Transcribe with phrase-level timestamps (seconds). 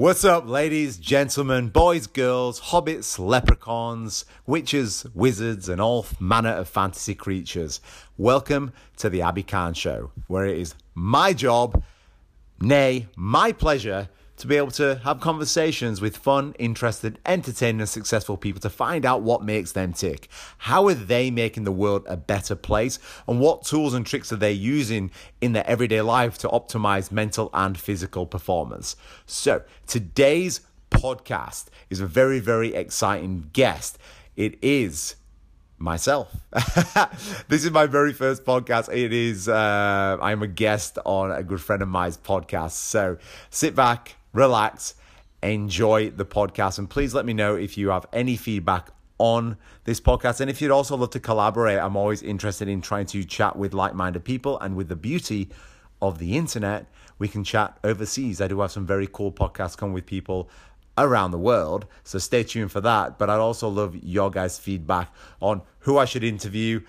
[0.00, 7.14] What's up, ladies, gentlemen, boys, girls, hobbits, leprechauns, witches, wizards, and all manner of fantasy
[7.14, 7.82] creatures?
[8.16, 11.82] Welcome to the Abi Khan Show, where it is my job,
[12.62, 14.08] nay, my pleasure,
[14.40, 19.04] to be able to have conversations with fun, interested, entertaining, and successful people to find
[19.04, 20.28] out what makes them tick.
[20.58, 22.98] How are they making the world a better place?
[23.28, 25.10] And what tools and tricks are they using
[25.40, 28.96] in their everyday life to optimize mental and physical performance?
[29.26, 33.98] So, today's podcast is a very, very exciting guest.
[34.36, 35.16] It is
[35.78, 36.34] myself.
[37.48, 38.94] this is my very first podcast.
[38.94, 42.72] It is, uh, I'm a guest on a good friend of mine's podcast.
[42.72, 43.16] So
[43.48, 44.94] sit back, relax,
[45.42, 46.78] enjoy the podcast.
[46.78, 50.40] And please let me know if you have any feedback on this podcast.
[50.40, 53.74] And if you'd also love to collaborate, I'm always interested in trying to chat with
[53.74, 54.58] like minded people.
[54.60, 55.50] And with the beauty
[56.00, 56.86] of the internet,
[57.18, 58.40] we can chat overseas.
[58.40, 60.48] I do have some very cool podcasts come with people
[60.96, 61.86] around the world.
[62.02, 63.18] So stay tuned for that.
[63.18, 66.80] But I'd also love your guys' feedback on who I should interview.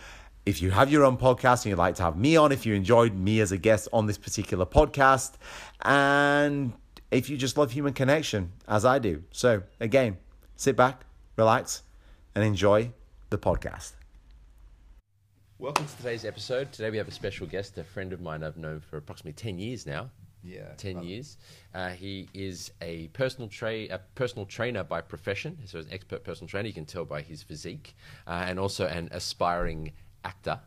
[0.46, 2.74] If you have your own podcast and you'd like to have me on, if you
[2.74, 5.34] enjoyed me as a guest on this particular podcast,
[5.82, 6.74] and
[7.12, 9.24] if you just love human connection, as I do.
[9.32, 10.18] So, again,
[10.56, 11.84] sit back, relax,
[12.34, 12.92] and enjoy
[13.30, 13.92] the podcast.
[15.60, 16.72] Welcome to today's episode.
[16.72, 19.60] Today we have a special guest, a friend of mine I've known for approximately 10
[19.60, 20.10] years now.
[20.44, 20.74] Yeah.
[20.78, 21.38] 10 years.
[21.76, 26.24] Uh, he is a personal, tra- a personal trainer by profession, so he's an expert
[26.24, 26.68] personal trainer.
[26.68, 27.96] You can tell by his physique,
[28.26, 29.92] uh, and also an aspiring
[30.24, 30.60] actor.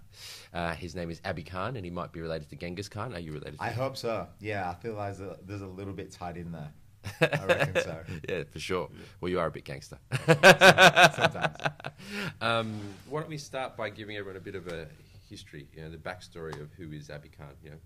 [0.53, 3.15] Uh, his name is Abi Khan, and he might be related to Genghis Khan.
[3.15, 3.59] Are you related?
[3.59, 3.77] to I him?
[3.77, 4.27] hope so.
[4.41, 6.73] Yeah, I feel like there's a, there's a little bit tied in there.
[7.21, 8.01] I reckon so.
[8.29, 8.89] yeah, for sure.
[9.21, 9.99] Well, you are a bit gangster.
[10.27, 11.57] Sometimes.
[12.41, 14.87] um, why don't we start by giving everyone a bit of a
[15.29, 17.77] history, you know, the backstory of who is Abi Khan, you know,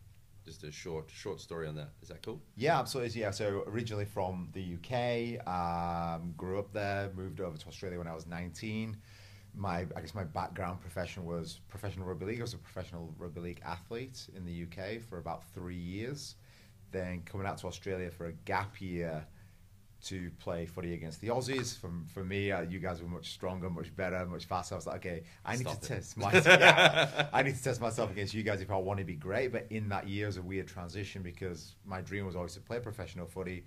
[0.44, 1.90] just a short, short story on that.
[2.02, 2.40] Is that cool?
[2.56, 3.20] Yeah, absolutely.
[3.20, 8.06] Yeah, so originally from the UK, um, grew up there, moved over to Australia when
[8.06, 8.96] I was 19.
[9.58, 12.38] My, I guess my background profession was professional rugby league.
[12.38, 16.36] I was a professional rugby league athlete in the UK for about three years.
[16.92, 19.26] Then coming out to Australia for a gap year
[20.04, 21.76] to play footy against the Aussies.
[21.76, 24.74] For, for me, uh, you guys were much stronger, much better, much faster.
[24.74, 25.96] I was like, okay, I need Stop to it.
[25.96, 26.46] test myself.
[26.46, 29.50] yeah, I need to test myself against you guys if I want to be great.
[29.50, 32.60] But in that year, it was a weird transition because my dream was always to
[32.60, 33.64] play professional footy.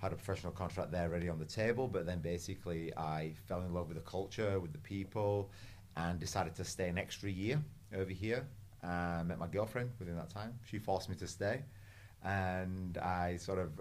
[0.00, 3.74] Had a professional contract there ready on the table, but then basically I fell in
[3.74, 5.50] love with the culture, with the people,
[5.96, 7.62] and decided to stay an extra year
[7.94, 8.46] over here.
[8.82, 10.58] Uh, met my girlfriend within that time.
[10.64, 11.62] She forced me to stay,
[12.24, 13.78] and I sort of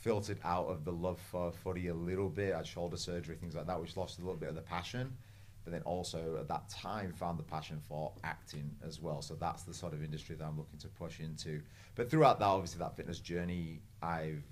[0.00, 2.52] filtered out of the love for footy a little bit.
[2.52, 5.16] I had shoulder surgery, things like that, which lost a little bit of the passion.
[5.64, 9.20] But then also at that time found the passion for acting as well.
[9.20, 11.60] So that's the sort of industry that I'm looking to push into.
[11.94, 14.42] But throughout that, obviously that fitness journey, I've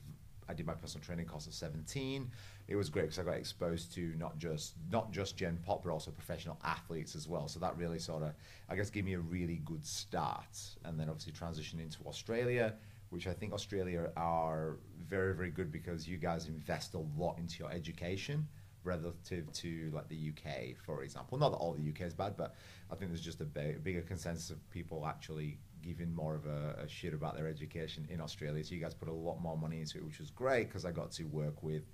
[0.48, 2.30] I did my personal training course at 17.
[2.68, 5.90] It was great because I got exposed to not just not just Gen Pop, but
[5.90, 7.48] also professional athletes as well.
[7.48, 8.32] So that really sort of,
[8.68, 10.58] I guess, gave me a really good start.
[10.84, 12.74] And then obviously transitioned into Australia,
[13.10, 14.76] which I think Australia are
[15.06, 18.46] very very good because you guys invest a lot into your education
[18.84, 21.38] relative to like the UK, for example.
[21.38, 22.54] Not that all the UK is bad, but
[22.90, 26.82] I think there's just a big, bigger consensus of people actually giving more of a,
[26.84, 28.62] a shit about their education in Australia.
[28.64, 30.90] So you guys put a lot more money into it, which was great because I
[30.92, 31.84] got to work with.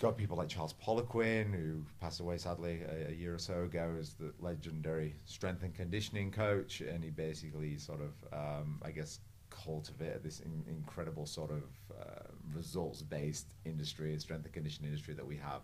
[0.00, 3.96] Got people like Charles Poliquin, who passed away sadly a, a year or so ago,
[3.98, 9.20] as the legendary strength and conditioning coach, and he basically sort of, um, I guess,
[9.50, 11.62] cultivated this in, incredible sort of
[11.98, 15.62] uh, results-based industry, strength and conditioning industry that we have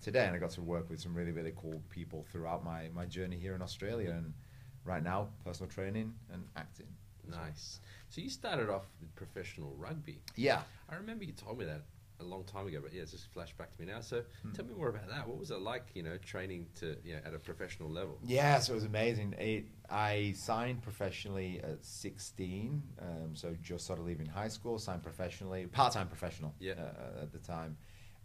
[0.00, 0.26] today.
[0.26, 3.38] And I got to work with some really, really cool people throughout my, my journey
[3.38, 4.10] here in Australia.
[4.10, 4.34] And
[4.84, 6.86] right now, personal training and acting.
[7.28, 7.80] Nice.
[8.10, 10.20] So you started off with professional rugby.
[10.36, 10.62] Yeah.
[10.90, 11.82] I remember you told me that
[12.20, 14.00] a long time ago, but yeah, it's just flashed back to me now.
[14.00, 14.52] So Hmm.
[14.52, 15.26] tell me more about that.
[15.26, 18.18] What was it like, you know, training to, you know, at a professional level?
[18.22, 19.34] Yeah, so it was amazing.
[19.38, 25.02] It, I signed professionally at 16, um, so just sort of leaving high school, signed
[25.02, 26.74] professionally, part-time professional Yeah.
[26.74, 27.76] uh, at the time.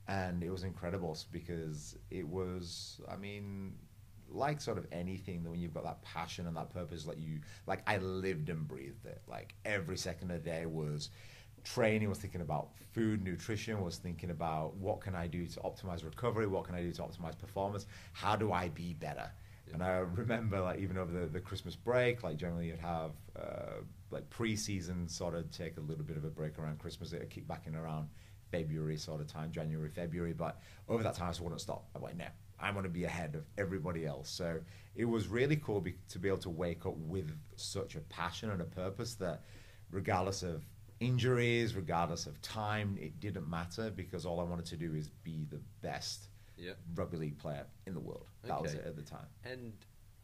[0.07, 3.75] And it was incredible because it was, I mean,
[4.31, 7.39] like sort of anything that when you've got that passion and that purpose, like you,
[7.67, 9.21] like I lived and breathed it.
[9.27, 11.09] Like every second of the day was
[11.63, 16.03] training, was thinking about food, nutrition, was thinking about what can I do to optimize
[16.03, 19.29] recovery, what can I do to optimize performance, how do I be better.
[19.73, 23.81] And I remember, like even over the, the Christmas break, like generally you'd have uh,
[24.09, 27.13] like pre-season sort of take a little bit of a break around Christmas.
[27.13, 28.09] It kick back in around
[28.51, 30.33] February sort of time, January, February.
[30.33, 31.85] But over that time, I just wouldn't stop.
[31.95, 32.25] I'm like, no,
[32.61, 34.29] I want to be ahead of everybody else.
[34.29, 34.59] So
[34.95, 38.50] it was really cool be, to be able to wake up with such a passion
[38.50, 39.44] and a purpose that,
[39.91, 40.65] regardless of
[41.00, 45.45] injuries, regardless of time, it didn't matter because all I wanted to do is be
[45.50, 46.27] the best
[46.57, 46.73] Yeah.
[46.95, 48.27] rugby league player in the world.
[48.44, 49.27] That was it at the time.
[49.44, 49.73] And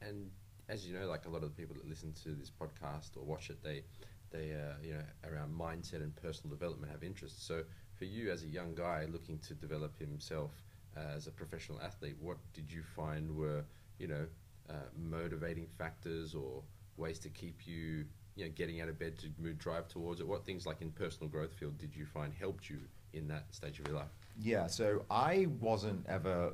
[0.01, 0.31] and
[0.67, 3.23] as you know, like a lot of the people that listen to this podcast or
[3.23, 3.83] watch it, they
[4.31, 7.45] they uh, you know around mindset and personal development have interests.
[7.45, 10.51] So for you as a young guy looking to develop himself
[10.95, 13.63] as a professional athlete, what did you find were
[13.99, 14.25] you know
[14.69, 16.63] uh, motivating factors or
[16.97, 18.05] ways to keep you
[18.35, 20.27] you know getting out of bed to move drive towards it?
[20.27, 22.79] What things like in personal growth field did you find helped you
[23.13, 24.11] in that stage of your life?
[24.37, 26.51] Yeah, so I wasn't ever,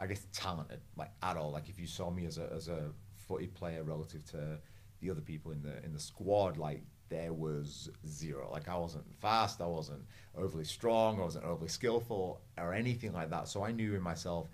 [0.00, 1.50] I guess, talented like at all.
[1.52, 4.58] Like if you saw me as a as a footy player relative to
[5.00, 8.48] the other people in the in the squad, like there was zero.
[8.52, 10.02] Like I wasn't fast, I wasn't
[10.36, 13.48] overly strong, I wasn't overly skillful or anything like that.
[13.48, 14.48] So I knew in myself,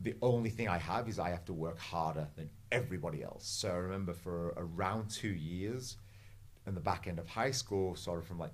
[0.00, 3.46] the only thing I have is I have to work harder than everybody else.
[3.46, 5.96] So I remember for around two years,
[6.66, 8.52] in the back end of high school, sort of from like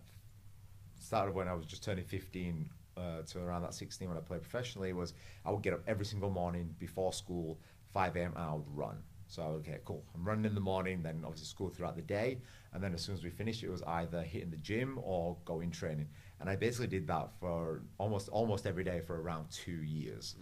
[0.99, 4.41] started when I was just turning 15 uh, to around that 16 when I played
[4.41, 5.13] professionally was
[5.45, 7.59] I would get up every single morning before school,
[7.93, 8.33] 5 a.m.
[8.37, 9.03] and I would run.
[9.35, 10.05] So okay, cool.
[10.15, 12.39] I'm running in the morning, then obviously school throughout the day,
[12.73, 15.71] and then as soon as we finished, it was either hitting the gym or going
[15.73, 16.09] training.
[16.41, 20.37] And I basically did that for almost almost every day for around two years,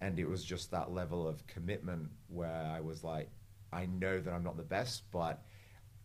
[0.00, 3.28] and it was just that level of commitment where I was like,
[3.72, 5.42] I know that I'm not the best, but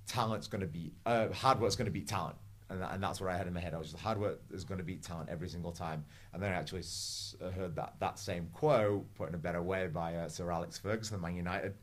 [0.06, 2.36] talent's going to be uh, hard work's going to beat talent
[2.70, 3.74] and, that, and that's what I had in my head.
[3.74, 6.04] I was just hard work is going to beat talent every single time.
[6.34, 9.88] And then I actually s- heard that that same quote put in a better way
[9.88, 11.76] by uh, Sir Alex Ferguson, the Man United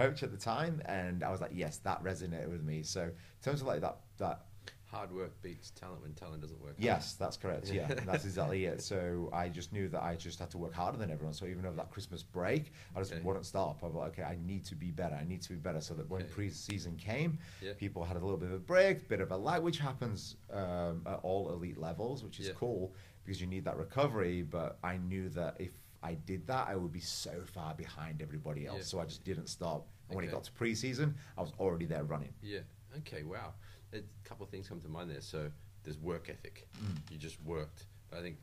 [0.00, 2.82] coach at the time, and I was like, yes, that resonated with me.
[2.82, 3.12] So in
[3.42, 4.42] terms of like that that
[4.86, 6.74] Hard work beats talent when talent doesn't work.
[6.76, 7.70] Yes, that's correct.
[7.72, 8.82] Yeah, that's exactly it.
[8.82, 11.32] So I just knew that I just had to work harder than everyone.
[11.32, 13.22] So even over that Christmas break, I just Okay.
[13.22, 13.84] wouldn't stop.
[13.84, 15.14] I was like, okay, I need to be better.
[15.14, 15.80] I need to be better.
[15.80, 16.30] So that when Okay.
[16.32, 17.74] pre-season came, Yeah.
[17.74, 21.02] people had a little bit of a break, bit of a lag, which happens um,
[21.06, 22.54] at all elite levels, which is Yeah.
[22.54, 22.92] cool
[23.22, 24.42] because you need that recovery.
[24.42, 25.70] But I knew that if
[26.02, 28.78] I did that, I would be so far behind everybody else.
[28.78, 28.84] Yeah.
[28.84, 29.86] So I just didn't stop.
[30.08, 32.32] And when it got to pre-season, I was already there running.
[32.42, 32.60] Yeah.
[32.98, 33.22] Okay.
[33.22, 33.52] Wow.
[33.92, 35.20] A couple of things come to mind there.
[35.20, 35.50] So
[35.84, 36.66] there's work ethic.
[36.82, 36.96] Mm.
[37.12, 37.86] You just worked.
[38.10, 38.36] But I think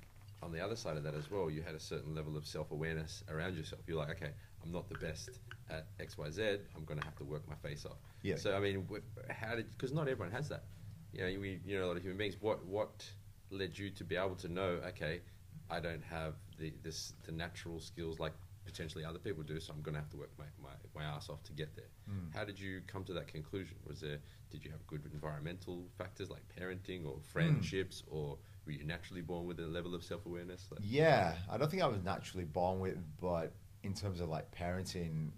[0.44, 3.24] on the other side of that as well, you had a certain level of self-awareness
[3.30, 3.82] around yourself.
[3.88, 4.32] You're like, okay,
[4.64, 5.30] I'm not the best
[5.70, 6.58] at X, Y, Z.
[6.76, 7.98] I'm going to have to work my face off.
[8.22, 8.36] Yeah.
[8.36, 9.70] So I mean, wh- how did?
[9.72, 10.64] Because not everyone has that.
[11.12, 12.36] You know, we you know a lot of human beings.
[12.40, 13.06] What what
[13.50, 14.80] led you to be able to know?
[14.90, 15.22] Okay,
[15.70, 18.34] I don't have the this the natural skills like
[18.66, 21.30] potentially other people do, so I'm going to have to work my, my, my ass
[21.30, 21.88] off to get there.
[22.10, 22.36] Mm.
[22.36, 23.78] How did you come to that conclusion?
[23.88, 24.20] Was there
[24.52, 29.46] did you have good environmental factors like parenting or friendships, or were you naturally born
[29.46, 30.68] with a level of self awareness?
[30.70, 33.54] Like, Yeah, I don't think I was naturally born with, but
[33.84, 35.32] in terms of like parenting,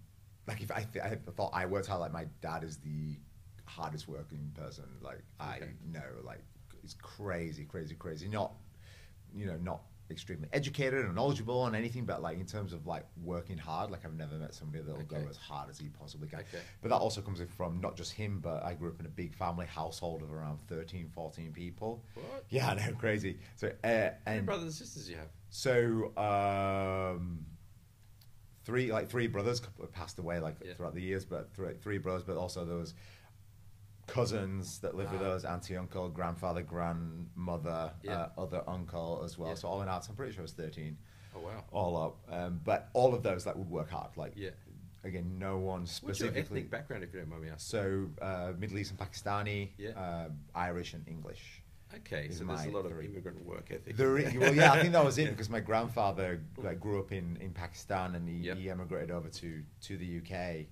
[0.48, 3.18] like if I, th- I thought I worked hard, like my dad is the
[3.66, 4.86] hardest working person.
[5.02, 6.44] Like I know, like
[6.84, 8.28] it's crazy, crazy, crazy.
[8.28, 8.54] Not,
[9.34, 9.82] you know, not
[10.12, 14.06] extremely educated and knowledgeable on anything, but like in terms of like working hard, like
[14.06, 15.24] I've never met somebody that will Okay.
[15.24, 16.40] go as hard as he possibly can.
[16.40, 16.60] Okay.
[16.82, 19.34] But that also comes from not just him, but I grew up in a big
[19.36, 22.04] family household of around 13, 14 people.
[22.16, 22.46] What?
[22.50, 23.40] Yeah, I know, crazy.
[23.56, 25.30] So, uh, and brothers and sisters you have?
[25.50, 27.46] so um,
[28.64, 30.74] three like three brothers passed away like Yeah.
[30.74, 32.94] throughout the years, but three, three brothers, but also there was
[34.10, 35.32] cousins that lived with Ah.
[35.36, 38.14] us, auntie, uncle, grandfather, grandmother, Yeah.
[38.38, 39.50] uh, other uncle as well.
[39.50, 39.56] Yeah.
[39.56, 40.98] So all in all, I'm pretty sure it was thirteen,
[41.36, 41.64] Oh wow.
[41.72, 42.34] all up.
[42.34, 44.16] Um, but all of those that would work hard.
[44.18, 44.52] Like Yeah.
[45.04, 46.08] again, no one specifically.
[46.08, 47.80] What's your ethnic background, if you don't mind me asking?
[47.80, 49.92] So uh, Middle East and Pakistani, Yeah.
[49.92, 51.64] uh, Irish and English.
[51.92, 53.98] Okay, so there's a lot of immigrant work ethic.
[53.98, 55.30] The re- well, yeah, I think that was it Yeah.
[55.32, 58.58] because my grandfather like grew up in, in Pakistan and he, Yep.
[58.58, 60.68] he emigrated over to, to the UK,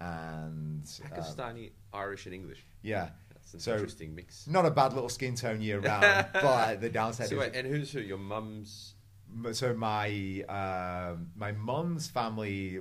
[0.00, 2.64] and um, Pakistani, Irish, and English.
[2.82, 4.46] yeah, That's an So- interesting mix.
[4.46, 7.66] not a bad little skin tone year round, but the downside So is wait, and
[7.66, 8.00] who's who?
[8.00, 8.94] Your mum's.
[9.52, 12.80] so my um, my mum's family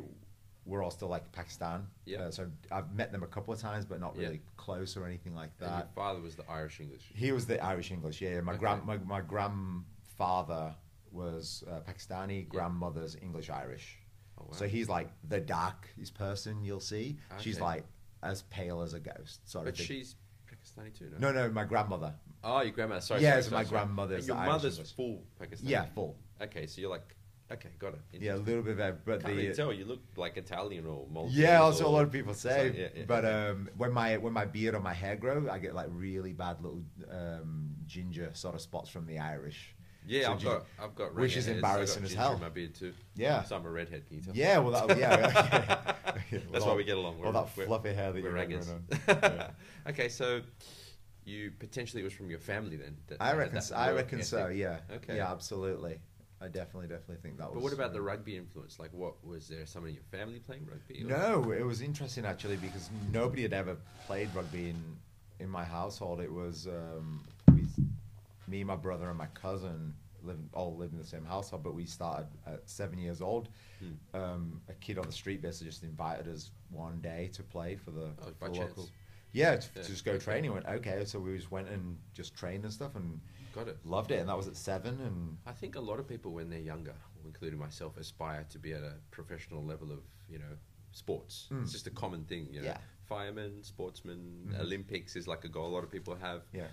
[0.65, 1.86] were all still like Pakistan.
[2.05, 2.22] Yeah.
[2.24, 4.24] Uh, so I've met them a couple of times, but not Yeah.
[4.27, 5.93] really close or anything like And your that.
[5.95, 7.03] father was the Irish English.
[7.13, 8.19] He was the Irish English.
[8.19, 8.60] Yeah, my Okay.
[8.62, 10.75] grand my, my grandfather
[11.12, 14.00] was uh, Pakistani, grandmother's English Irish.
[14.39, 14.54] Oh, wow.
[14.54, 17.18] So he's like the darkest person you'll see.
[17.39, 17.86] She's like
[18.24, 19.50] as pale as a ghost.
[19.50, 20.15] Sort But she's
[20.50, 21.32] Pakistani too, no?
[21.32, 22.13] no, no, my grandmother.
[22.44, 23.01] Oh, your grandmother.
[23.01, 23.22] Sorry.
[23.22, 23.82] Yeah, sorry, it's sorry, my sorry.
[23.82, 25.70] grandmother's Your mother's full Pakistani.
[25.70, 26.15] Yeah, full.
[26.42, 27.15] Okay, so you're like,
[27.51, 28.22] okay, got it.
[28.22, 29.74] Yeah, a little bit of that, but Can't the tell.
[29.74, 31.38] You look like Italian or Maltese.
[31.38, 32.72] yeah, also what a lot of people say.
[32.72, 33.50] So, yeah, yeah, but okay.
[33.50, 36.62] um, when my when my beard or my hair grow, I get like really bad
[36.62, 39.75] little um, ginger sort of spots from the Irish.
[40.07, 41.15] Yeah, So I've got, I've got.
[41.15, 41.57] which is hairs.
[41.57, 42.33] embarrassing as hell.
[42.33, 42.93] In my beard too.
[43.15, 43.43] Yeah.
[43.43, 44.07] so I'm a redhead.
[44.07, 44.35] Can you tell?
[44.35, 45.93] Yeah, well, that, yeah.
[46.51, 47.21] That's why we get along.
[47.24, 48.83] All that fluffy hair that you're on.
[49.07, 49.50] Yeah.
[49.89, 50.41] okay, so
[51.25, 52.95] you potentially it was from your family then.
[53.19, 53.55] I reckon.
[53.55, 54.47] that so- I reckon so.
[54.47, 54.79] Yeah.
[54.91, 55.17] Okay.
[55.17, 56.00] Yeah, absolutely.
[56.41, 57.55] I definitely, definitely think that was.
[57.55, 58.77] But what about the rugby influence?
[58.77, 61.03] Like, what was there someone in your family playing rugby?
[61.03, 64.97] or- No, it was interesting actually because nobody had ever played rugby in
[65.39, 66.19] in my household.
[66.21, 67.24] It was um,
[68.48, 71.64] me, my brother, and my cousin lived, all lived in the same household.
[71.64, 73.50] But we started at seven years old.
[73.80, 74.18] Hmm.
[74.20, 77.92] Um, a kid on the street basically just invited us one day to play for
[77.92, 78.70] the, Oh, for the chance.
[78.70, 78.90] local.
[79.32, 80.54] Yeah, to, Yeah, to just go training.
[80.54, 83.20] Went okay, so we just went and just trained and stuff and
[83.54, 83.78] Got it.
[83.86, 84.20] loved it.
[84.20, 85.00] And that was at seven.
[85.02, 88.72] And I think a lot of people, when they're younger, including myself, aspire to be
[88.74, 90.00] at a professional level of,
[90.30, 90.56] you know,
[90.94, 91.50] sports.
[91.52, 91.64] Mm.
[91.64, 92.68] It's just a common thing, you know.
[92.68, 92.78] Yeah.
[93.10, 94.60] Firemen, sportsmen, Mhm.
[94.62, 96.44] Olympics is like a goal a lot of people have.
[96.54, 96.68] yeah.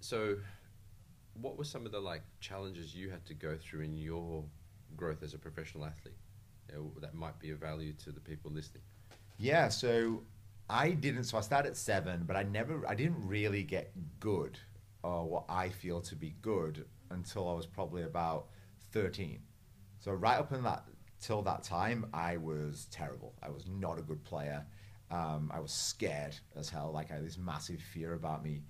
[0.00, 0.36] So,
[1.40, 4.44] what were some of the like challenges you had to go through in your
[4.96, 6.16] growth as a professional athlete?
[6.68, 8.82] You know, that might be of value to the people listening.
[9.38, 10.22] Yeah, so
[10.68, 11.24] I didn't.
[11.24, 12.86] So I started at seven, but I never.
[12.86, 14.58] I didn't really get good,
[15.02, 18.46] or what I feel to be good, until I was probably about
[18.92, 19.40] thirteen.
[20.00, 20.84] So right up in that
[21.20, 23.34] till that time, I was terrible.
[23.42, 24.64] I was not a good player.
[25.10, 26.90] Um, I was scared as hell.
[26.92, 28.62] Like I had this massive fear about me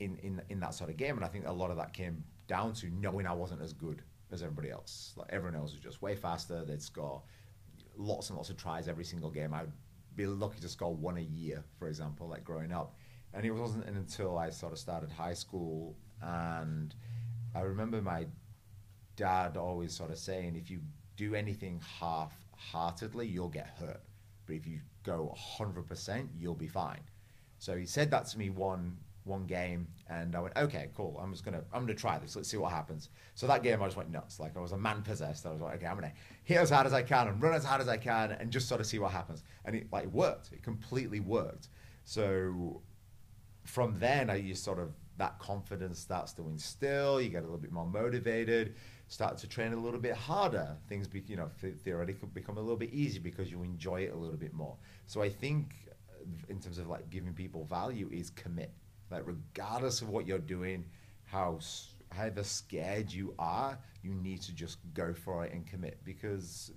[0.00, 2.24] in, in in that sort of game, and I think a lot of that came
[2.48, 4.02] down to knowing I wasn't as good
[4.32, 5.12] as everybody else.
[5.16, 6.64] Like everyone else was just way faster.
[6.64, 7.22] They'd score
[7.96, 9.54] lots and lots of tries every single game.
[9.54, 9.70] I'd
[10.16, 12.96] be lucky to score one a year, for example, like growing up.
[13.32, 16.94] And it wasn't until I sort of started high school, and
[17.54, 18.26] I remember my
[19.14, 20.80] dad always sort of saying, if you
[21.16, 24.00] do anything half-heartedly, you'll get hurt.
[24.46, 27.02] But if you go 100%, you'll be fine.
[27.58, 31.18] So he said that to me one one game, and I went, okay, cool.
[31.22, 32.36] I'm just gonna I'm gonna try this.
[32.36, 33.10] Let's see what happens.
[33.34, 34.40] So that game, I just went nuts.
[34.40, 35.46] Like I was a man possessed.
[35.46, 36.12] I was like, okay, I'm gonna
[36.44, 38.68] hit as hard as I can and run as hard as I can, and just
[38.68, 39.42] sort of see what happens.
[39.64, 40.52] And it like worked.
[40.52, 41.68] It completely worked.
[42.04, 42.82] So
[43.64, 47.20] from then, I you sort of that confidence starts to instill.
[47.20, 48.74] You get a little bit more motivated.
[49.08, 50.76] Start to train a little bit harder.
[50.88, 54.12] Things, be, you know, th- theoretically become a little bit easier because you enjoy it
[54.14, 54.76] a little bit more.
[55.06, 55.74] So I think,
[56.48, 58.72] in terms of like giving people value, is commit.
[59.10, 60.84] Like regardless of what you're doing,
[61.24, 61.58] how
[62.10, 66.72] however scared you are, you need to just go for it and commit because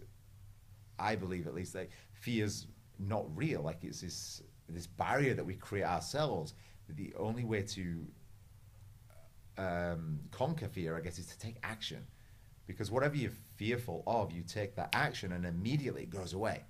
[0.99, 2.67] I believe at least like fear's
[2.99, 3.61] not real.
[3.61, 6.53] Like it's this this barrier that we create ourselves.
[6.89, 8.05] The only way to
[9.57, 12.05] um, conquer fear, I guess, is to take action.
[12.65, 16.63] Because whatever you're fearful of, you take that action and immediately it goes away.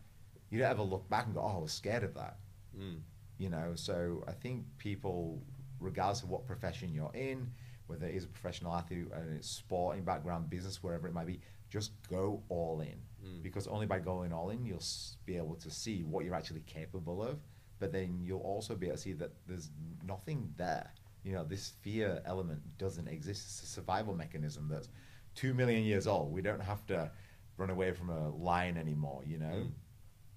[0.50, 2.38] You don't ever look back and go, "Oh, I was scared of that."
[2.78, 3.00] Mm.
[3.38, 3.74] You know.
[3.76, 5.42] So I think people,
[5.84, 7.52] regardless of what profession you're in,
[7.88, 11.40] whether it is a professional athlete, and it's sporting background, business, wherever it might be,
[11.70, 13.00] just go all in.
[13.26, 13.44] Mm.
[13.44, 14.82] Because only by going all in, you'll
[15.26, 17.40] be able to see what you're actually capable of.
[17.80, 19.70] But then you'll also be able to see that there's
[20.06, 20.92] nothing there.
[21.24, 23.46] You know, this fear element doesn't exist.
[23.46, 24.90] It's a survival mechanism that's
[25.36, 26.32] two million years old.
[26.32, 27.12] We don't have to
[27.58, 29.24] run away from a lion anymore.
[29.26, 29.46] You know.
[29.46, 29.72] Mm.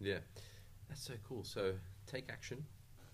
[0.01, 0.19] Yeah,
[0.89, 1.45] that's so cool.
[1.45, 1.75] So
[2.07, 2.65] take action,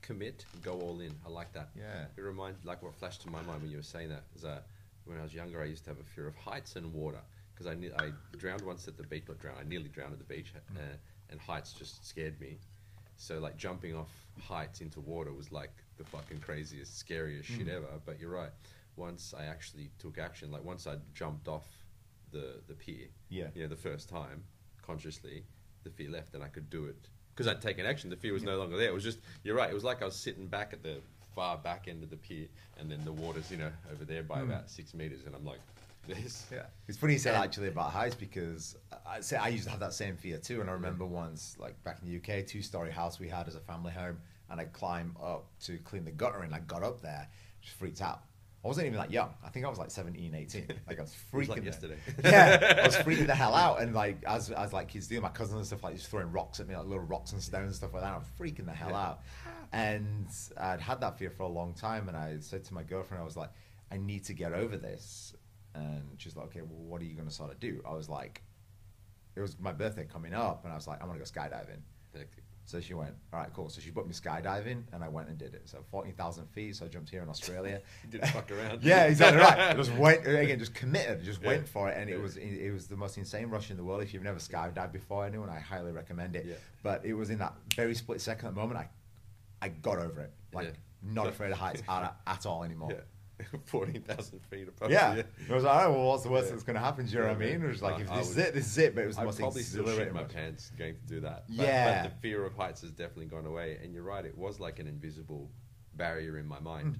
[0.02, 1.12] commit, go all in.
[1.26, 1.71] I like that.
[1.76, 2.04] Yeah.
[2.16, 4.61] It reminds like what flashed to my mind when you were saying that is uh,
[5.04, 7.21] when I was younger, I used to have a fear of heights and water
[7.54, 9.25] because I ne- I drowned once at the beach.
[9.28, 9.59] Not drowned.
[9.61, 10.80] I nearly drowned at the beach, uh,
[11.30, 12.59] and heights just scared me.
[13.16, 14.11] So like jumping off
[14.42, 17.87] heights into water was like the fucking craziest, scariest shit ever.
[18.04, 18.50] But you're right.
[18.97, 21.66] Once I actually took action, like once I jumped off
[22.32, 23.49] the the pier, Yeah.
[23.54, 24.42] you know, the first time
[24.82, 25.44] consciously,
[25.85, 28.11] the fear left and I could do it because I'd taken action.
[28.11, 28.89] The fear was no longer there.
[28.89, 29.71] It was just you're right.
[29.71, 31.01] It was like I was sitting back at the
[31.35, 32.47] far back end of the pier,
[32.79, 34.45] and then the water's you know over there by Mm.
[34.45, 35.61] about six meters, and I'm like,
[36.07, 36.47] this.
[36.53, 39.71] Yeah, it's funny you said And- actually about heights because I say I used to
[39.71, 40.61] have that same fear too.
[40.61, 43.61] And I remember once, like back in the UK, two-story house we had as a
[43.61, 44.19] family home,
[44.51, 47.29] and I climbed up to clean the gutter, and I got up there,
[47.62, 48.23] just freaked out.
[48.64, 49.31] I wasn't even that young.
[49.45, 50.66] I think I was like 17, 18.
[50.87, 51.38] Like I was freaking.
[51.38, 51.97] was like yesterday.
[52.25, 55.31] yeah, I was freaking the hell out, and like as as like kids do, my
[55.31, 57.75] cousins and stuff like just throwing rocks at me, like little rocks and stones and
[57.75, 58.12] stuff like that.
[58.14, 59.00] I'm freaking the hell Yeah.
[59.09, 59.21] out,
[59.73, 60.26] and
[60.57, 62.07] I'd had that fear for a long time.
[62.09, 63.50] And I said to my girlfriend, I was like,
[63.90, 65.35] I need to get over this.
[65.75, 67.83] And she's like, okay, well, what are you going to sort of do?
[67.88, 68.42] I was like,
[69.35, 71.81] it was my birthday coming up, and I was like, I'm to go skydiving.
[72.64, 73.69] So she went, all right, cool.
[73.69, 75.62] So she booked me skydiving, and I went and did it.
[75.69, 76.76] So 14,000 feet.
[76.76, 77.81] So I jumped here in Australia.
[78.11, 78.83] Didn't fuck around.
[78.85, 79.76] Yeah, exactly right.
[79.76, 81.49] Just went again, just committed, just Yeah.
[81.49, 84.02] went for it, and it was it was the most insane rush in the world.
[84.02, 86.47] If you've never skydived before, anyone, I highly recommend it.
[86.47, 86.54] Yeah.
[86.83, 88.88] But it was in that very split second moment, I
[89.61, 90.33] I got over it.
[90.52, 90.73] Like Yeah.
[91.02, 92.92] not afraid of heights at, at all anymore.
[93.53, 93.59] Yeah.
[93.67, 94.91] Fourteen thousand feet above.
[94.91, 95.25] Yeah, you.
[95.49, 96.53] it was like, oh, well, what's the worst Yeah.
[96.53, 97.07] that's going to happen?
[97.07, 97.65] Do you know what I Yeah, mean?
[97.67, 98.95] It was like, I- if I this is would- it, this is it.
[98.95, 100.15] But it was the I'd most probably still shit exhilarating.
[100.15, 101.45] my pants going to do that.
[101.49, 102.03] But, Yeah.
[102.03, 103.79] but the fear of heights has definitely gone away.
[103.83, 105.51] And you're right, it was like an invisible
[105.95, 106.95] barrier in my mind.
[106.95, 106.99] Mm.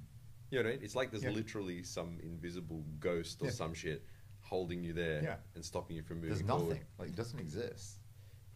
[0.51, 0.85] You know what I mean?
[0.85, 1.31] It's like there's Yeah.
[1.31, 3.51] literally some invisible ghost or Yeah.
[3.53, 4.05] some shit
[4.41, 5.37] holding you there Yeah.
[5.55, 6.69] and stopping you from moving There's forward.
[6.69, 6.85] nothing.
[6.99, 7.99] Like it doesn't exist.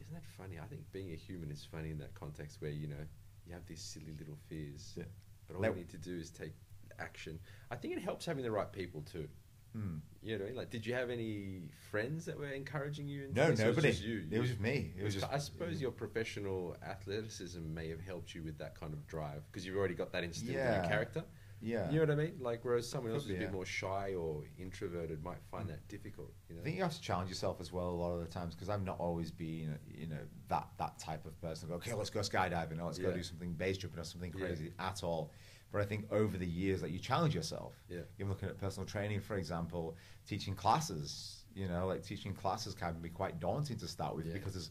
[0.01, 0.59] Isn't that funny?
[0.59, 3.05] I think being a human is funny in that context where, you know,
[3.47, 4.93] you have these silly little fears.
[4.97, 5.05] Yeah.
[5.47, 6.53] But all Now- you need to do is take
[6.99, 7.39] action.
[7.71, 9.29] I think it helps having the right people too.
[9.73, 9.97] Hmm.
[10.23, 13.29] You know, like, did you have any friends that were encouraging you?
[13.35, 13.75] No, this, nobody.
[13.75, 14.25] Was it, just you?
[14.31, 14.93] It was just me.
[14.99, 15.27] It was just.
[15.31, 19.67] I suppose your professional athleticism may have helped you with that kind of drive because
[19.67, 21.25] you've already got that instilled in your character.
[21.61, 21.91] Yeah.
[21.91, 22.35] You know what I mean?
[22.41, 25.87] Like, whereas someone else who's be, a bit more shy or introverted might find that
[25.89, 26.33] difficult.
[26.49, 26.61] You know?
[26.61, 28.69] I think you have to challenge yourself as well a lot of the times because
[28.69, 31.69] I've not always been, you know, that that type of person.
[31.69, 34.47] Go, okay, let's go skydiving, or let's go do something base jumping or something Yeah.
[34.47, 35.33] crazy at all.
[35.73, 37.75] But I think over the years, like you challenge yourself.
[37.89, 38.01] Yeah.
[38.19, 39.97] Even looking at personal training, for example,
[40.27, 41.43] teaching classes.
[41.55, 44.35] You know, like teaching classes can be quite daunting to start with Yeah.
[44.35, 44.71] because there's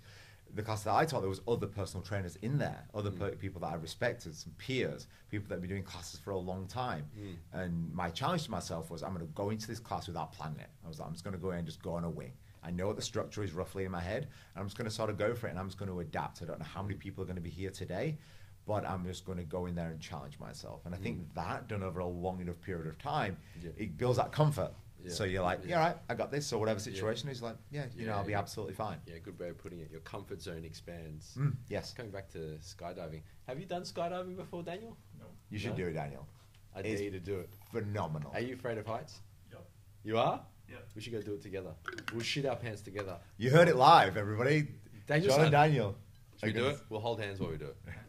[0.53, 3.19] the class that I taught, there was other personal trainers in there, other Mm.
[3.19, 6.37] per- people that I respected, some peers, people that have been doing classes for a
[6.37, 7.09] long time.
[7.19, 7.35] Mm.
[7.51, 10.59] And my challenge to myself was, I'm going to go into this class without planning
[10.59, 10.69] it.
[10.85, 12.31] I was like, I'm just going to go in and just go on a wing.
[12.63, 14.23] I know what the structure is roughly in my head,
[14.53, 15.99] and I'm just going to sort of go for it, and I'm just going to
[15.99, 16.41] adapt.
[16.41, 18.17] I don't know how many people are going to be here today,
[18.65, 20.81] but I'm just going to go in there and challenge myself.
[20.85, 23.63] And I think that done over a long enough period of time, Mm.
[23.65, 23.69] Yeah.
[23.77, 24.71] it builds that comfort.
[25.03, 25.11] Yeah.
[25.11, 25.69] So you're like, Yeah.
[25.69, 26.47] yeah, all right, I got this.
[26.47, 28.39] So whatever situation is, like, yeah, you know, I'll be yeah.
[28.39, 28.97] absolutely fine.
[29.05, 29.91] Yeah, good way of putting it.
[29.91, 31.35] Your comfort zone expands.
[31.37, 34.97] Mm, yes, Coming back to skydiving, have you done skydiving before, Daniel?
[35.19, 35.25] No.
[35.51, 35.77] You should No?
[35.77, 36.27] do it, Daniel.
[36.73, 37.49] I It's- dare you to do it.
[37.71, 38.31] Phenomenal.
[38.33, 39.21] Are you afraid of heights?
[39.51, 39.65] Yep.
[40.03, 40.43] You are?
[40.69, 40.87] Yep.
[40.95, 41.75] We should go do it together.
[42.11, 43.19] We'll shit our pants together.
[43.37, 44.67] You heard it live, everybody.
[45.05, 45.95] Daniel John and Daniel.
[46.39, 46.79] Should we do it?
[46.89, 47.77] We'll hold hands while we do it.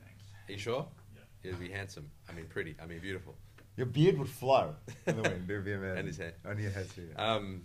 [0.46, 0.48] Thanks.
[0.48, 0.86] Are you sure?
[1.14, 1.50] Yeah.
[1.50, 2.10] It'd be handsome.
[2.28, 2.76] I mean, pretty.
[2.82, 3.36] I mean, beautiful.
[3.76, 4.74] Your beard would flow
[5.06, 5.50] in the wind.
[5.50, 5.98] It would be amazing.
[5.98, 6.34] And his hair.
[6.44, 7.08] And your hair too.
[7.16, 7.62] Um,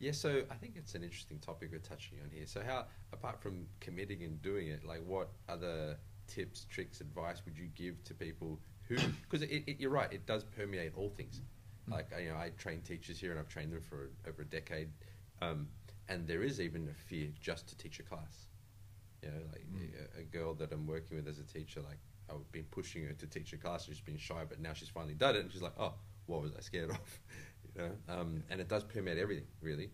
[0.00, 2.46] yeah, so I think it's an interesting topic we're touching on here.
[2.46, 5.96] So, how, apart from committing and doing it, like what other
[6.26, 8.96] tips, tricks, advice would you give to people who?
[9.22, 11.40] Because it, it, you're right, it does permeate all things.
[11.88, 14.88] Like you know, I train teachers here, and I've trained them for over a decade,
[15.40, 15.68] um,
[16.08, 18.46] and there is even a fear just to teach a class.
[19.22, 19.64] You know, like
[20.16, 21.98] a, a girl that I'm working with as a teacher, like
[22.30, 25.14] I've been pushing her to teach a class, she's been shy, but now she's finally
[25.14, 25.94] done it, and she's like, oh,
[26.26, 26.98] what was I scared of?
[27.74, 29.90] you know, um, and it does permeate everything really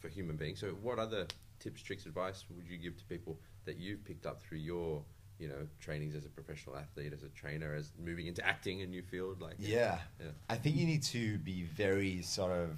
[0.00, 0.60] for human beings.
[0.60, 1.26] So, what other
[1.58, 5.02] tips, tricks, advice would you give to people that you've picked up through your,
[5.38, 8.86] you know, trainings as a professional athlete, as a trainer, as moving into acting, a
[8.86, 9.40] new field?
[9.40, 9.98] Like, Yeah.
[10.20, 10.30] Yeah.
[10.48, 12.70] I think you need to be very sort of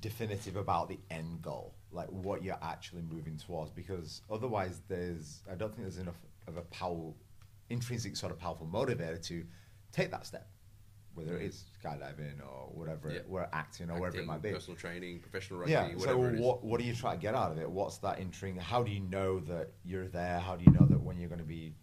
[0.00, 5.54] definitive about the end goal, like what you're actually moving towards, because otherwise, there's I
[5.54, 6.16] don't think there's enough
[6.48, 7.12] of a power,
[7.70, 9.44] intrinsic sort of powerful motivator to
[9.92, 10.48] take that step,
[11.14, 13.20] whether it is skydiving or whatever, Yeah.
[13.28, 14.50] or acting or whatever it might be.
[14.52, 15.96] personal training, professional rugby, Yeah.
[15.98, 17.70] So what what do you try to get out of it?
[17.70, 18.58] What's that intrigue?
[18.58, 20.38] How do you know that you're there?
[20.40, 21.74] How do you know that when you're going to be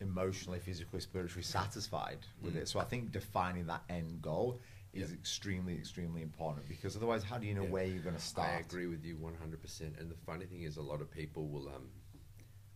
[0.00, 2.58] emotionally, physically, spiritually satisfied with Mm.
[2.58, 2.68] it?
[2.68, 4.60] So I think defining that end goal
[4.96, 5.16] is Yeah.
[5.18, 7.70] extremely, extremely important because otherwise, how do you know Yeah.
[7.70, 8.48] where you're going to start?
[8.48, 9.98] I agree with you 100%.
[9.98, 11.90] And the funny thing is, a lot of people will um,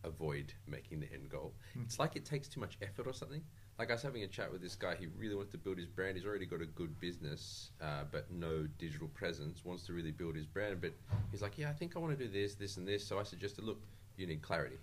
[0.04, 1.54] avoid making the end goal.
[1.74, 1.82] Hmm.
[1.82, 3.42] It's like it takes too much effort or something.
[3.78, 5.88] Like I was having a chat with this guy, he really wants to build his
[5.88, 6.16] brand.
[6.16, 10.36] He's already got a good business, uh, but no digital presence, wants to really build
[10.36, 10.80] his brand.
[10.80, 10.92] But
[11.30, 13.06] he's like, yeah, I think I want to do this, this, and this.
[13.06, 13.80] So I suggested, look,
[14.16, 14.76] you need clarity.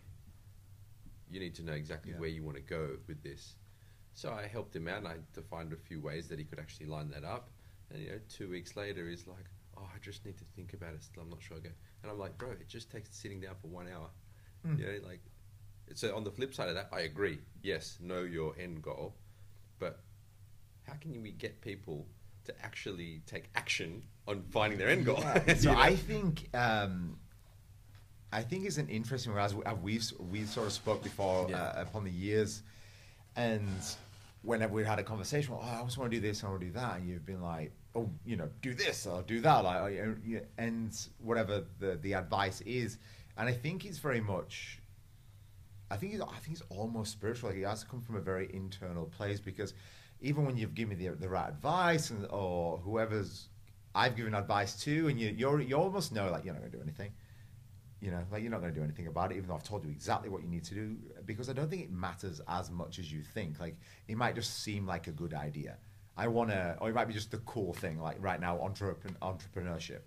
[1.30, 2.20] You need to know exactly Yeah.
[2.20, 3.56] where you want to go with this.
[4.18, 6.88] So I helped him out and I defined a few ways that he could actually
[6.88, 7.52] line that up.
[7.92, 9.46] And you know, two weeks later, he's like,
[9.78, 11.04] "Oh, I just need to think about it.
[11.04, 11.70] Still, I'm not sure." I go,
[12.02, 14.10] and I'm like, "Bro, it just takes sitting down for one hour."
[14.66, 14.80] Mm.
[14.80, 15.22] You know, like.
[15.94, 17.38] So on the flip side of that, I agree.
[17.62, 19.14] Yes, know your end goal,
[19.78, 20.00] but
[20.88, 22.08] how can we get people
[22.46, 25.20] to actually take action on finding their end goal?
[25.20, 25.54] Yeah.
[25.58, 25.80] So know?
[25.80, 27.20] I think um,
[28.34, 31.46] I think it's an interesting one as we- as we've we've sort of spoke before
[31.52, 31.62] Yeah.
[31.62, 32.64] uh, upon the years,
[33.36, 33.70] and
[34.48, 36.62] whenever we had a conversation, well, oh, I just want to do this, I want
[36.62, 39.58] to do that, and you've been like, oh, you know, do this or do that,
[39.66, 42.98] like, oh, and whatever the the advice is,
[43.38, 44.80] and I think it's very much.
[45.92, 47.50] I think it's, I think it's almost spiritual.
[47.50, 49.74] Like it has to come from a very internal place because
[50.22, 53.50] even when you've given me the, the right advice and or whoever's
[53.94, 56.78] I've given advice to, and you you're, you almost know like you're not going to
[56.78, 57.12] do anything.
[58.00, 59.84] You know, like you're not going to do anything about it, even though I've told
[59.84, 60.98] you exactly what you need to do.
[61.26, 63.60] Because I don't think it matters as much as you think.
[63.60, 63.76] Like
[64.08, 65.78] it might just seem like a good idea.
[66.16, 68.00] I want to, or it might be just the cool thing.
[68.00, 70.02] Like right now, entrepren- entrepreneurship.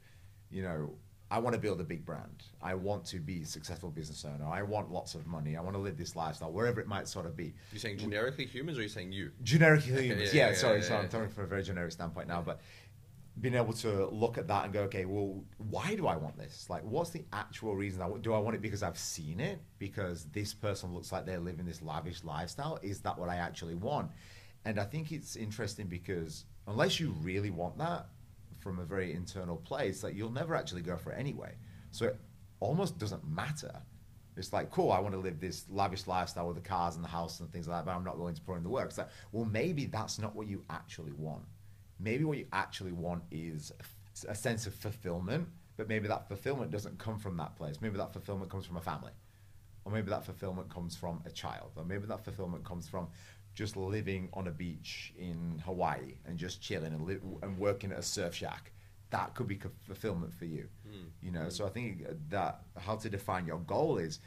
[0.51, 0.91] You know,
[1.33, 2.43] I want to build a big brand.
[2.61, 4.45] I want to be a successful business owner.
[4.45, 5.57] I want lots of money.
[5.57, 7.55] I want to live this lifestyle, wherever it might sort of be.
[7.71, 9.31] You're saying generically humans, or you're saying you?
[9.45, 11.05] Generic Okay, humans, yeah, yeah, yeah, sorry, yeah, sorry.
[11.05, 12.61] I'm talking from a very generic standpoint now, but
[13.39, 16.69] being able to look at that and go, okay, well, why do I want this?
[16.69, 18.03] Like, what's the actual reason?
[18.03, 19.61] I want, do I want it because I've seen it?
[19.79, 22.79] Because this person looks like they're living this lavish lifestyle?
[22.83, 24.11] Is that what I actually want?
[24.65, 28.09] And I think it's interesting because unless you really want that
[28.59, 31.55] from a very internal place, like you'll never actually go for it anyway.
[31.93, 32.21] So it
[32.59, 33.73] almost doesn't matter.
[34.37, 37.09] It's like, cool, I want to live this lavish lifestyle with the cars and the
[37.09, 38.87] house and things like that, but I'm not willing to put in the work.
[38.87, 41.45] It's like, well, maybe that's not what you actually want.
[42.03, 43.73] Maybe what you actually want is
[44.29, 47.81] a sense of fulfillment, but maybe that fulfillment doesn't come from that place.
[47.81, 49.13] Maybe that fulfillment comes from a family.
[49.85, 51.73] Or maybe that fulfillment comes from a child.
[51.77, 53.09] Or maybe that fulfillment comes from
[53.55, 57.99] just living on a beach in Hawaii and just chilling and, li- and working at
[57.99, 58.73] a surf shack.
[59.11, 60.69] That could be co- fulfillment for you.
[60.89, 61.07] Hmm.
[61.21, 64.21] You know, so I think that how to define your goal is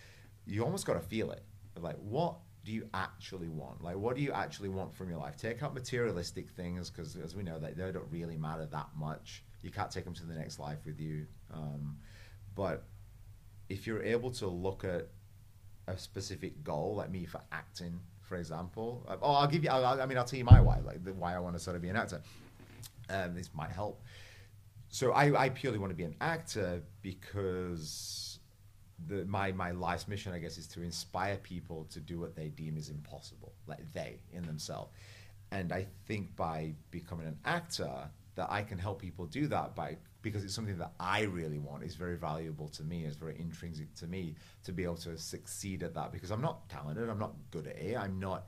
[0.45, 1.43] you almost got to feel it.
[1.79, 3.83] Like, what do you actually want?
[3.83, 5.35] Like, what do you actually want from your life?
[5.35, 9.43] Take out materialistic things because, as we know, they, they don't really matter that much.
[9.61, 11.25] You can't take them to the next life with you.
[11.53, 11.97] Um,
[12.55, 12.85] but
[13.69, 15.07] if you're able to look at
[15.87, 19.69] a specific goal, like me for acting, for example, uh, oh, I'll give you.
[19.69, 21.75] I'll, I mean, I'll tell you my why, like the why I want to sort
[21.75, 22.21] of be an actor.
[23.09, 24.01] Um, this might help.
[24.89, 28.32] So I, I purely want to be an actor because
[29.07, 32.49] the my my life's mission, I guess, is to inspire people to do what they
[32.49, 34.91] deem is impossible, like they in themselves.
[35.51, 39.97] And I think by becoming an actor, that I can help people do that by
[40.21, 41.83] because it's something that I really want.
[41.83, 43.05] is very valuable to me.
[43.05, 46.67] It's very intrinsic to me to be able to succeed at that because I'm not
[46.69, 47.09] talented.
[47.09, 47.97] I'm not good at it.
[47.97, 48.47] I'm not.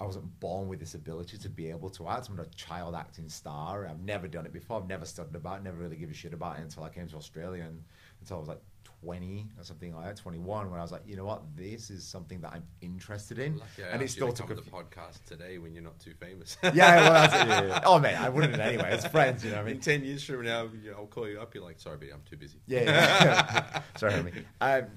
[0.00, 2.28] I wasn't born with this ability to be able to act.
[2.28, 3.88] I'm not a child acting star.
[3.88, 4.80] I've never done it before.
[4.80, 7.08] I've never studied about it, never really give a shit about it until I came
[7.08, 7.82] to Australia and
[8.20, 8.62] until I was like
[9.02, 12.04] 20 or something like that, 21, when I was like, you know what, this is
[12.04, 13.58] something that I'm interested in.
[13.58, 16.14] Lucky and it asked still to took a the podcast today when you're not too
[16.18, 16.56] famous.
[16.62, 17.32] yeah, well, that's.
[17.34, 17.80] Yeah, yeah.
[17.86, 18.90] Oh, man, I wouldn't anyway.
[18.92, 19.80] It's friends, you know what I In mean?
[19.80, 21.54] ten years from now, I'll call you up.
[21.54, 22.58] You're like, sorry, buddy, I'm too busy.
[22.66, 23.82] Yeah, yeah.
[23.96, 24.44] Sorry, homie.
[24.60, 24.90] Um,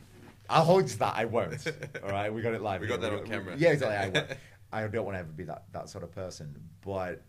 [0.49, 1.13] I'll hold to that.
[1.15, 1.65] I won't.
[2.03, 2.81] All right, we got it live.
[2.81, 3.55] We got that on camera.
[3.57, 3.97] Yeah, exactly.
[3.97, 4.37] I, won't.
[4.73, 6.55] I don't want to ever be that, that sort of person.
[6.85, 7.23] But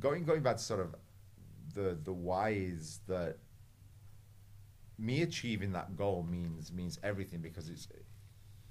[0.00, 0.94] going going back to sort of
[1.74, 3.36] the the why is that
[4.98, 7.88] me achieving that goal means means everything because it's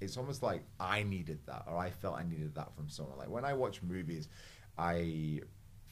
[0.00, 3.18] it's almost like I needed that or I felt I needed that from someone.
[3.18, 4.28] Like when I watch movies,
[4.76, 5.40] I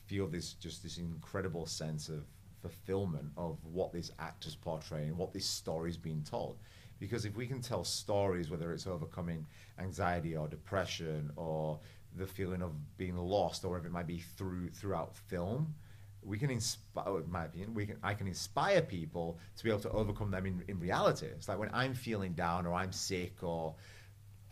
[0.07, 2.25] feel this just this incredible sense of
[2.61, 6.59] fulfillment of what this actor's portraying, what this story's being told.
[6.99, 9.47] Because if we can tell stories, whether it's overcoming
[9.79, 11.81] anxiety or depression or
[12.15, 15.75] the feeling of being lost or whatever it might be through throughout film,
[16.25, 19.81] we can inspire in my opinion we can i can inspire people to be able
[19.81, 21.27] to overcome them in, in reality.
[21.27, 23.75] It's like when i'm feeling down or i'm sick or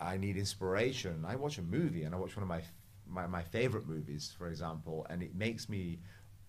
[0.01, 2.63] i need inspiration i watch a movie and i watch one of my
[3.09, 5.99] my, my favorite movies for example and it makes me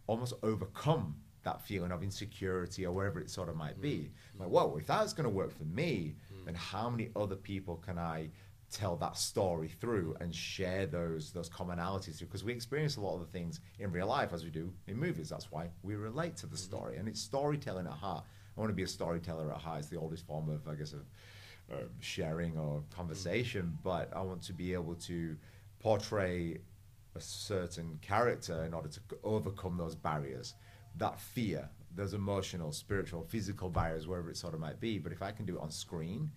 [0.08, 4.12] almost overcome that feeling of insecurity or wherever it sort of might be.
[4.36, 4.42] Mm.
[4.42, 6.46] Like whoa if that's going to work for me mm.
[6.46, 8.30] then how many other people can i
[8.72, 13.16] tell that story through and share those those commonalities through because we experience a lot
[13.16, 15.30] of the things in real life as we do in movies.
[15.30, 18.24] That's why we relate to the story and it's storytelling at heart.
[18.56, 19.80] I want to be a storyteller at heart.
[19.80, 21.06] It's the oldest form of i guess of
[21.72, 25.36] uh, sharing or conversation but i want to be able to
[25.80, 26.58] portray
[27.16, 30.54] a certain character in order to overcome those barriers.
[30.98, 35.22] That fear those emotional spiritual physical barriers wherever it sort of might be but if
[35.22, 36.32] i can do it on screen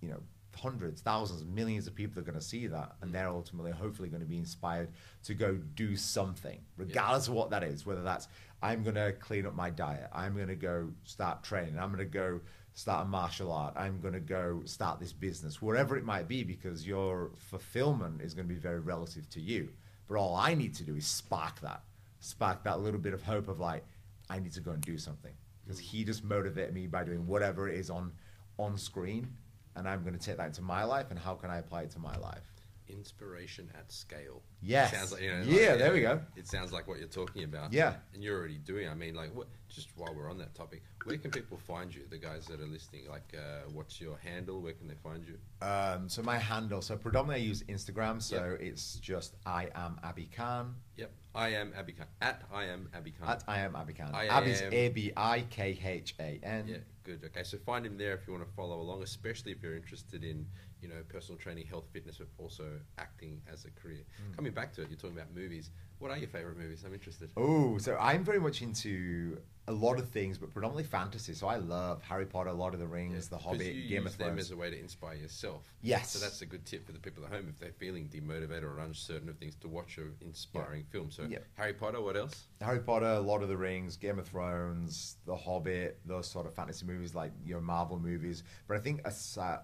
[0.00, 0.20] you know
[0.56, 3.12] hundreds thousands millions of people are going to see that and mm.
[3.14, 4.90] they're ultimately hopefully going to be inspired
[5.22, 8.28] to go do something regardless of what that is whether that's
[8.62, 11.98] i'm going to clean up my diet i'm going to go start training i'm going
[11.98, 12.40] to go
[12.74, 16.44] start a martial art i'm going to go start this business whatever it might be
[16.44, 19.68] because your fulfillment is going to be very relative to you.
[20.08, 21.82] But all i need to do is spark that
[22.20, 23.84] spark that little bit of hope of like
[24.28, 25.32] i need to go and do something.
[25.64, 25.84] Because mm.
[25.84, 28.12] he just motivated me by doing whatever it is on
[28.58, 29.28] on screen
[29.76, 31.90] and I'm going to take that into my life, and how can I apply it
[31.92, 32.59] to my life?
[32.92, 34.42] Inspiration at scale.
[34.62, 34.92] Yes.
[34.92, 36.20] Sounds like, you know, Yeah, like, there we go.
[36.36, 37.72] It sounds like what you're talking about.
[37.72, 37.94] Yeah.
[38.14, 38.88] And you're already doing.
[38.88, 39.48] I mean, like, what?
[39.68, 42.02] Just while we're on that topic, where can people find you?
[42.10, 44.60] The guys that are listening, like, uh, what's your handle?
[44.60, 45.38] Where can they find you?
[45.64, 50.28] Um, so my handle, so predominantly I use Instagram, so it's just I am Abi
[50.34, 50.74] Khan.
[50.96, 51.12] Yep.
[51.34, 52.06] I am Abi Khan.
[52.20, 53.28] At I am Abi Khan.
[53.28, 54.10] At I am Abi Khan.
[54.12, 56.66] I Abi's A B I K H A N.
[56.66, 57.20] Yeah, good.
[57.24, 60.24] Okay, so find him there if you want to follow along, especially if you're interested
[60.24, 60.46] in,
[60.82, 62.64] you know, personal training, health, fitness, but also
[62.98, 64.04] acting as a career.
[64.26, 64.32] Hmm.
[64.34, 65.70] Coming back to it, you're talking about movies.
[65.98, 66.82] What are your favorite movies?
[66.86, 67.30] I'm interested.
[67.36, 69.38] Oh, so I'm very much into
[69.68, 71.34] a lot of things, but predominantly fantasy.
[71.34, 74.18] So I love Harry Potter, Lord of the Rings, The Hobbit, you Game use of
[74.18, 74.40] them Thrones.
[74.46, 75.70] as a way to inspire yourself.
[75.82, 76.10] Yes.
[76.12, 78.78] So that's a good tip for the people at home if they're feeling demotivated or
[78.78, 81.10] uncertain of things to watch an inspiring film.
[81.10, 81.38] So Yeah.
[81.54, 82.46] Harry Potter, what else?
[82.62, 86.86] Harry Potter, Lord of the Rings, Game of Thrones, The Hobbit, those sort of fantasy
[86.86, 88.42] movies like your Marvel movies.
[88.66, 89.60] But I think aside,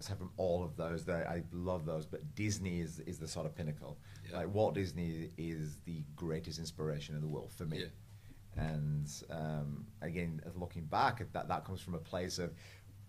[0.00, 3.46] aside from all of those, that I love those, but Disney is is the sort
[3.46, 3.98] of pinnacle.
[4.30, 4.38] Yeah.
[4.38, 7.80] Like Walt Disney is the greatest inspiration in the world for me.
[7.80, 7.86] Yeah.
[8.56, 12.52] And um, again, looking back at that, that comes from a place of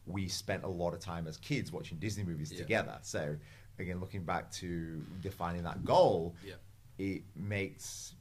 [0.05, 2.59] we spent a lot of time as kids watching Disney movies Yeah.
[2.59, 2.97] together.
[3.01, 3.35] So
[3.79, 6.55] again, looking back to defining that goal, Yeah.
[6.97, 8.15] it makes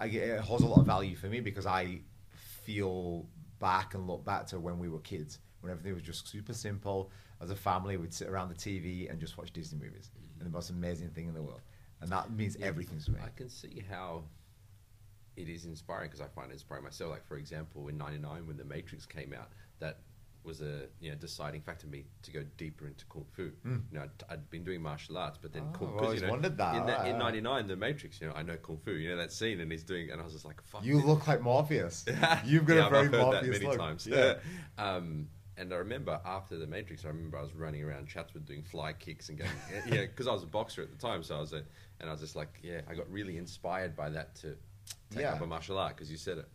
[0.00, 2.00] I get, it holds a lot of value for me because I
[2.32, 3.26] feel
[3.60, 7.10] back and look back to when we were kids, when everything was just super simple.
[7.44, 10.40] As a family, we'd sit around the TV and just watch Disney movies, mm-hmm.
[10.40, 11.60] and the most amazing thing in the world,
[12.00, 13.18] and that means everything to me.
[13.22, 14.24] I can see how
[15.36, 17.10] it is inspiring because I find it inspiring myself.
[17.10, 19.98] Like for example, in '99 when The Matrix came out, that
[20.42, 23.50] was a you know deciding factor for me to go deeper into kung fu.
[23.62, 23.78] Hmm.
[23.90, 25.64] You know, I'd, I'd been doing martial arts, but then.
[25.74, 26.00] Oh, kung I've fu.
[26.00, 26.76] You always know, wondered that.
[26.76, 27.42] in, that, in alright.
[27.42, 28.20] '99, The Matrix.
[28.20, 28.92] You know, I know kung fu.
[28.92, 31.04] You know that scene, and he's doing, and I was just like, "Fuck." You this-
[31.04, 32.04] look like Morpheus.
[32.44, 33.78] You've got Yeah, a I've very heard that many look.
[33.78, 34.06] times.
[34.06, 34.34] Yeah.
[34.78, 38.62] um, and I remember after the Matrix, I remember I was running around Chatswood doing
[38.62, 39.50] fly kicks and going,
[39.86, 41.22] yeah, because I was a boxer at the time.
[41.22, 41.62] So I was, a,
[42.00, 44.56] and I was just like, yeah, I got really inspired by that to
[45.10, 45.32] take Yeah.
[45.34, 46.48] up a martial art because you said it.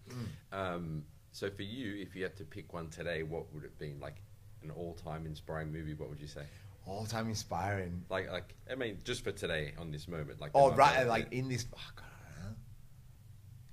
[0.52, 3.96] Um, so for you, if you had to pick one today, what would it be?
[4.02, 4.22] Like
[4.64, 5.94] an all-time inspiring movie?
[5.94, 6.44] What would you say?
[6.86, 8.04] All time inspiring.
[8.10, 10.52] Like, like I mean, just for today on this moment, like.
[10.56, 11.68] Oh, right, like in this.
[11.74, 12.56] Oh, God, I don't know.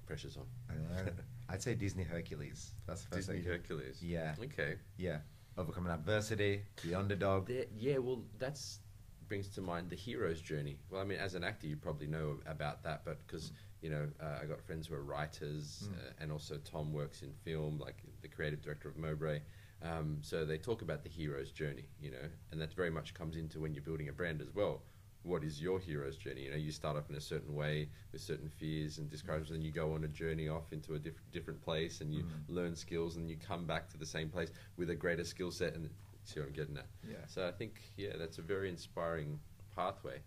[0.07, 0.45] pressure's on.
[1.49, 1.55] I don't know.
[1.55, 2.73] I'd say Disney Hercules.
[2.87, 3.53] That's the first Disney thing.
[3.53, 4.03] Hercules.
[4.03, 4.35] Yeah.
[4.41, 4.77] Okay.
[4.97, 5.19] Yeah,
[5.57, 7.47] overcoming adversity, the underdog.
[7.47, 8.81] There, yeah, well, that's
[9.29, 10.79] brings to mind the hero's journey.
[10.89, 14.09] Well, I mean, as an actor, you probably know about that, but because you know,
[14.21, 17.97] uh, I got friends who are writers, uh, and also Tom works in film, like
[18.23, 19.41] the creative director of Mowbray.
[19.83, 23.37] Um, so they talk about the hero's journey, you know, and that very much comes
[23.37, 24.83] into when you're building a brand as well.
[25.27, 26.43] What is your hero's journey?
[26.43, 29.65] You know, you start off in a certain way with certain fears and discouragements, and
[29.65, 33.17] you go on a journey off into a diff- different place, and you learn skills,
[33.17, 35.75] and you come back to the same place with a greater skill set.
[35.75, 35.91] And
[36.23, 36.87] see what I'm getting at?
[37.03, 37.17] Yeah.
[37.27, 39.41] So I think, yeah, that's a very inspiring
[39.75, 40.21] pathway.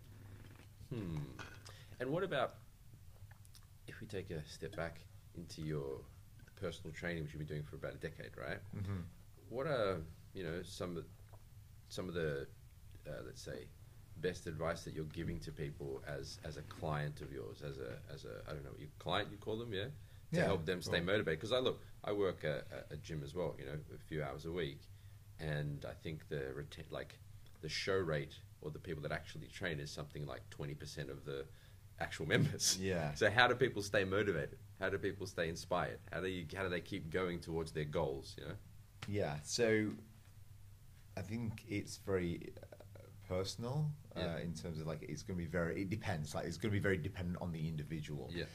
[0.93, 1.17] Hmm.
[2.01, 2.55] And what about
[3.87, 4.99] if we take a step back
[5.35, 6.01] into your
[6.59, 8.59] personal training, which you've been doing for about a decade, right?
[8.75, 9.03] Mhm.
[9.47, 10.01] What are
[10.33, 11.05] you know some of
[11.87, 12.47] some of the
[13.07, 13.67] uh, let's say
[14.21, 17.97] best advice that you're giving to people as as a client of yours, as a
[18.13, 19.91] as a I don't know, your client you call them, yeah, to
[20.39, 21.39] Yeah, help them stay motivated.
[21.39, 24.45] Because I look, I work at a, gym as well, you know, a few hours
[24.45, 24.81] a week,
[25.39, 27.17] and I think the reten- like
[27.61, 31.25] the show rate or the people that actually train is something like twenty percent of
[31.25, 31.45] the
[31.99, 32.77] actual members.
[32.81, 33.13] Yeah.
[33.13, 34.57] So how do people stay motivated?
[34.79, 35.99] How do people stay inspired?
[36.11, 38.35] How do you how do they keep going towards their goals?
[38.37, 38.55] You know.
[39.07, 39.91] Yeah, so
[41.17, 42.53] I think it's very
[43.29, 45.83] personal uh, in terms of like it's going to be very.
[45.83, 46.33] It depends.
[46.35, 48.29] Like it's going to be very dependent on the individual.
[48.33, 48.45] Yeah.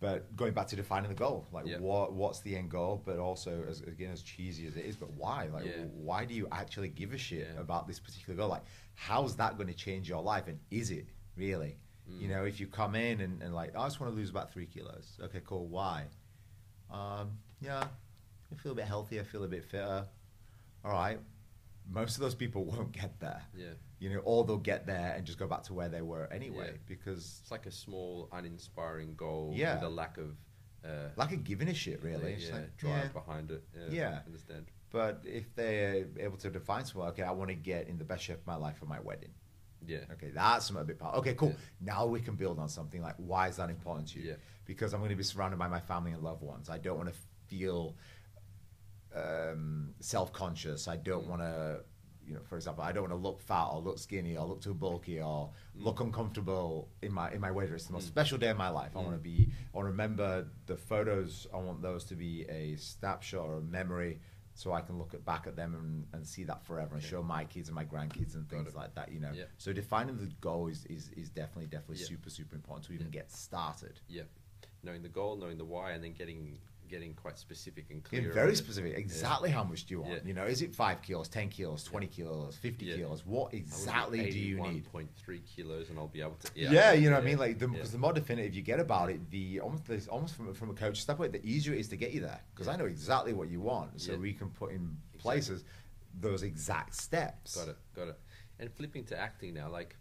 [0.00, 1.78] But going back to defining the goal, like Yeah.
[1.78, 5.10] what what's the end goal, but also as again as cheesy as it is, but
[5.12, 5.48] why?
[5.52, 5.84] Like Yeah.
[5.92, 7.60] why do you actually give a shit Yeah.
[7.60, 8.48] about this particular goal?
[8.48, 8.64] Like
[8.94, 11.76] how's that going to change your life, and is it really?
[12.10, 12.20] Mm.
[12.22, 14.50] You know, if you come in and, and like I just want to lose about
[14.52, 15.18] three kilos.
[15.22, 15.66] Okay, cool.
[15.66, 16.06] Why?
[16.90, 17.84] Um, yeah,
[18.50, 20.06] I feel a bit healthier, I feel a bit fitter.
[20.84, 21.18] All right.
[21.88, 23.42] Most of those people won't get there.
[23.54, 23.74] Yeah.
[24.00, 26.70] You know, or they'll get there and just go back to where they were anyway
[26.72, 26.78] Yeah.
[26.86, 29.74] because It's like a small, uninspiring goal Yeah.
[29.74, 30.36] with a lack of
[30.82, 32.36] uh, lack of giving a shit, really.
[32.36, 33.62] Yeah, like, drive behind it.
[33.76, 34.20] Yeah, Yeah.
[34.22, 34.64] I understand.
[34.90, 38.24] But if they're able to define something, okay, I want to get in the best
[38.24, 39.34] shape of my life for my wedding.
[39.86, 41.20] Yeah, Okay, that's something a bit powerful.
[41.20, 41.50] Okay, cool.
[41.50, 41.56] Yeah.
[41.92, 44.28] Now we can build on something like why is that important to you?
[44.30, 44.36] Yeah.
[44.64, 46.70] Because I'm going to be surrounded by my family and loved ones.
[46.70, 47.94] I don't want to feel
[49.14, 50.88] um, self-conscious.
[50.88, 51.28] I don't Mm.
[51.28, 51.84] want to,
[52.30, 54.60] you know, for example, I don't want to look fat or look skinny or look
[54.62, 55.84] too bulky or Mm.
[55.84, 57.74] look uncomfortable in my in my wedding.
[57.74, 58.92] It's the most special day of my life.
[58.96, 59.04] I Mm.
[59.06, 59.50] want to be.
[59.72, 61.48] I want to remember the photos.
[61.52, 64.20] I want those to be a snapshot or a memory.
[64.54, 67.22] So I can look at, back at them and, and see that forever and show
[67.22, 69.10] my kids and my grandkids and things like that.
[69.10, 69.44] You know, Yeah.
[69.58, 72.06] so defining the goal is, is, is definitely definitely Yeah.
[72.08, 73.12] super super important to even Yeah.
[73.20, 74.00] get started.
[74.08, 74.24] yeah.
[74.82, 76.58] Knowing the goal, knowing the why, and then getting
[76.90, 78.32] getting quite specific and clear.
[78.32, 78.98] very specific.
[78.98, 80.14] Exactly how much do you want?
[80.14, 80.20] Yeah.
[80.24, 82.96] You know, is it five kilos, ten kilos, twenty kilos, fifty Yeah.
[82.96, 83.24] kilos?
[83.24, 84.84] What exactly do you need?
[84.90, 86.50] Point three kilos, and I'll be able to.
[86.54, 87.38] Yeah, Yeah, you know what I mean.
[87.38, 87.84] Like, because yeah.
[87.92, 91.00] the, more definitive you get about it, the almost there's almost from from a coach
[91.00, 92.40] standpoint, the easier it is to get you there.
[92.52, 92.74] Because Yeah.
[92.74, 94.18] I know exactly what you want, so Yeah.
[94.18, 95.64] we can put in places
[96.20, 97.56] those exact steps.
[97.56, 98.18] Got it, got it.
[98.58, 99.94] And flipping to acting now, like,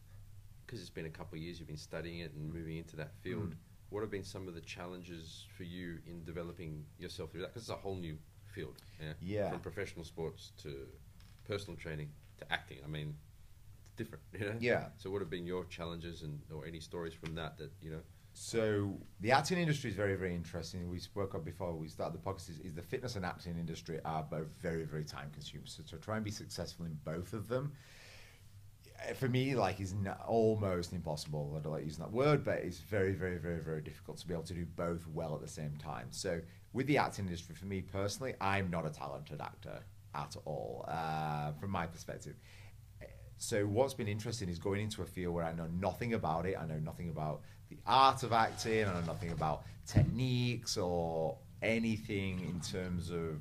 [0.66, 3.14] because it's been a couple of years, you've been studying it and moving into that
[3.22, 3.52] field.
[3.52, 3.56] Mm.
[3.90, 7.48] What have been some of the challenges for you in developing yourself through that?
[7.48, 8.82] Because it's a whole new field.
[9.02, 9.14] Yeah.
[9.22, 9.50] Yeah.
[9.50, 10.88] From professional sports to
[11.48, 12.78] personal training to acting.
[12.84, 13.16] I mean,
[13.86, 14.24] it's different.
[14.40, 14.56] You know?
[14.60, 14.88] Yeah.
[14.98, 18.02] So, what have been your challenges and or any stories from that that you know
[18.34, 20.88] So the acting industry is very, very interesting.
[20.90, 22.50] We spoke up before we started the podcast.
[22.50, 25.68] Is, is the fitness and acting industry are both very, very time consuming.
[25.68, 27.74] So to try and be successful in both of them,
[29.16, 31.56] for me, like is n- almost impossible.
[31.58, 34.34] I don't like using that word, but it's very, very, very, very difficult to be
[34.34, 36.08] able to do both well at the same time.
[36.12, 36.42] So
[36.74, 39.80] with the acting industry, for me personally, I'm not a talented actor
[40.16, 42.36] at all, uh, from my perspective.
[43.38, 46.58] So what's been interesting is going into a field where I know nothing about it.
[46.60, 48.86] I know nothing about the art of acting.
[48.86, 53.40] I know nothing about techniques or anything in terms of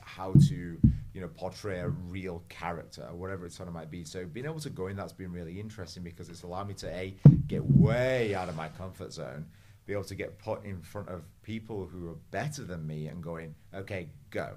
[0.00, 0.78] how to
[1.14, 4.04] you know portray a real character or whatever it sort of might be.
[4.04, 6.88] So being able to go in that's been really interesting because it's allowed me to
[6.88, 7.14] a
[7.46, 9.46] get way out of my comfort zone
[9.86, 13.22] be able to get put in front of people who are better than me and
[13.22, 14.54] going okay go.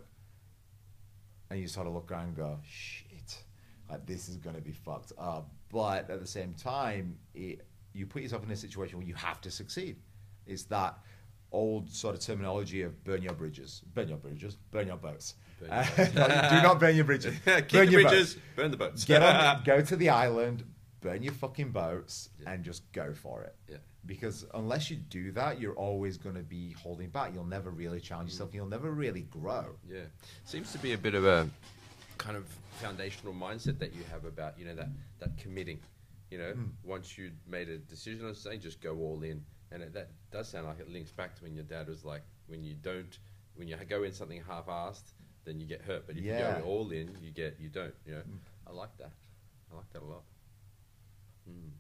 [1.49, 3.43] And you sort of look around and go shit
[3.89, 5.49] like this is to be fucked up.
[5.71, 9.41] But at the same time it, you put yourself in a situation where you have
[9.41, 9.97] to succeed.
[10.47, 10.97] It's that
[11.51, 15.69] old sort of terminology of burn your bridges burn your bridges burn your boats Burn
[15.71, 16.11] uh, boats.
[16.13, 17.35] do not burn your bridges.
[17.45, 18.45] Burn the your bridges, boats.
[18.55, 19.05] burn the boats.
[19.05, 20.63] Get on, go to the island,
[21.01, 22.51] burn your fucking boats, Yeah.
[22.51, 23.55] and just go for it.
[23.69, 23.77] Yeah.
[24.05, 27.33] Because unless you do that, you're always going to be holding back.
[27.33, 28.53] You'll never really challenge yourself.
[28.53, 29.65] You'll never really grow.
[29.89, 30.03] Yeah,
[30.45, 31.49] seems to be a bit of a
[32.17, 32.45] kind of
[32.79, 34.87] foundational mindset that you have about you know that
[35.19, 35.79] that committing.
[36.31, 39.93] You know, once you made a decision on something, just go all in, and it,
[39.93, 42.75] that does sound like it links back to when your dad was like, when you
[42.81, 43.17] don't,
[43.55, 45.03] when you go in something half-assed,
[45.47, 46.57] then you get hurt, but if Yeah.
[46.57, 47.93] you go all in, you get you don't.
[48.05, 48.21] You know,
[48.67, 49.11] I like that.
[49.71, 50.23] I like that a lot.
[51.49, 51.71] Mm.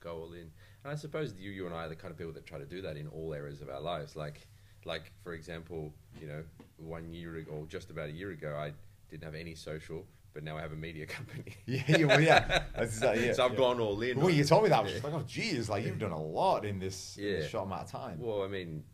[0.00, 0.50] Go all in,
[0.84, 2.66] and I suppose you, you and I are the kind of people that try to
[2.66, 4.14] do that in all areas of our lives.
[4.14, 4.46] Like,
[4.84, 6.44] like for example, you know,
[6.76, 8.72] one year ago, or just about a year ago, I
[9.10, 11.56] didn't have any social, but now I have a media company.
[11.64, 12.64] Yeah, yeah, well, yeah.
[12.74, 13.36] Exactly it.
[13.36, 13.56] so I've yeah.
[13.58, 14.20] gone all in.
[14.20, 14.98] On- you told me that, I was Yeah.
[15.00, 17.82] just like, oh, geez, like you've done a lot in this, in this short amount
[17.84, 18.18] of time.
[18.20, 18.84] Well, I mean,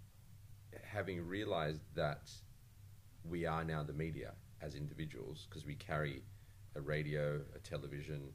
[0.85, 2.31] having realized that
[3.25, 6.23] we are now the media as individuals because we carry
[6.77, 8.33] a radio, a television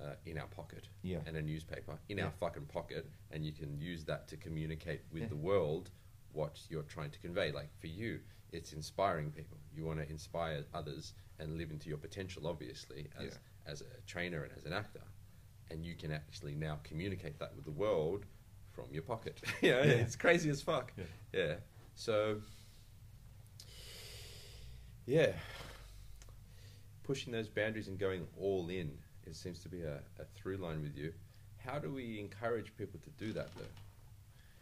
[0.00, 1.18] uh, in our pocket, Yeah.
[1.26, 2.26] and a newspaper in Yeah.
[2.26, 5.28] our fucking pocket, and you can use that to communicate with Yeah.
[5.28, 5.90] the world
[6.32, 7.50] what you're trying to convey.
[7.50, 8.20] Like for you,
[8.52, 9.58] it's inspiring people.
[9.74, 14.44] You want to inspire others and live into your potential, obviously, as as a trainer
[14.44, 15.02] and as an actor,
[15.70, 18.24] and you can actually now communicate that with the world
[18.70, 19.40] from your pocket.
[19.62, 20.02] you know, Yeah.
[20.04, 20.92] it's crazy as fuck.
[21.32, 21.56] Yeah.
[21.96, 22.40] So,
[25.08, 25.32] yeah,
[27.02, 28.92] pushing those boundaries and going all in.
[29.26, 31.12] It seems to be a, a through line with you.
[31.56, 33.64] How do we encourage people to do that though?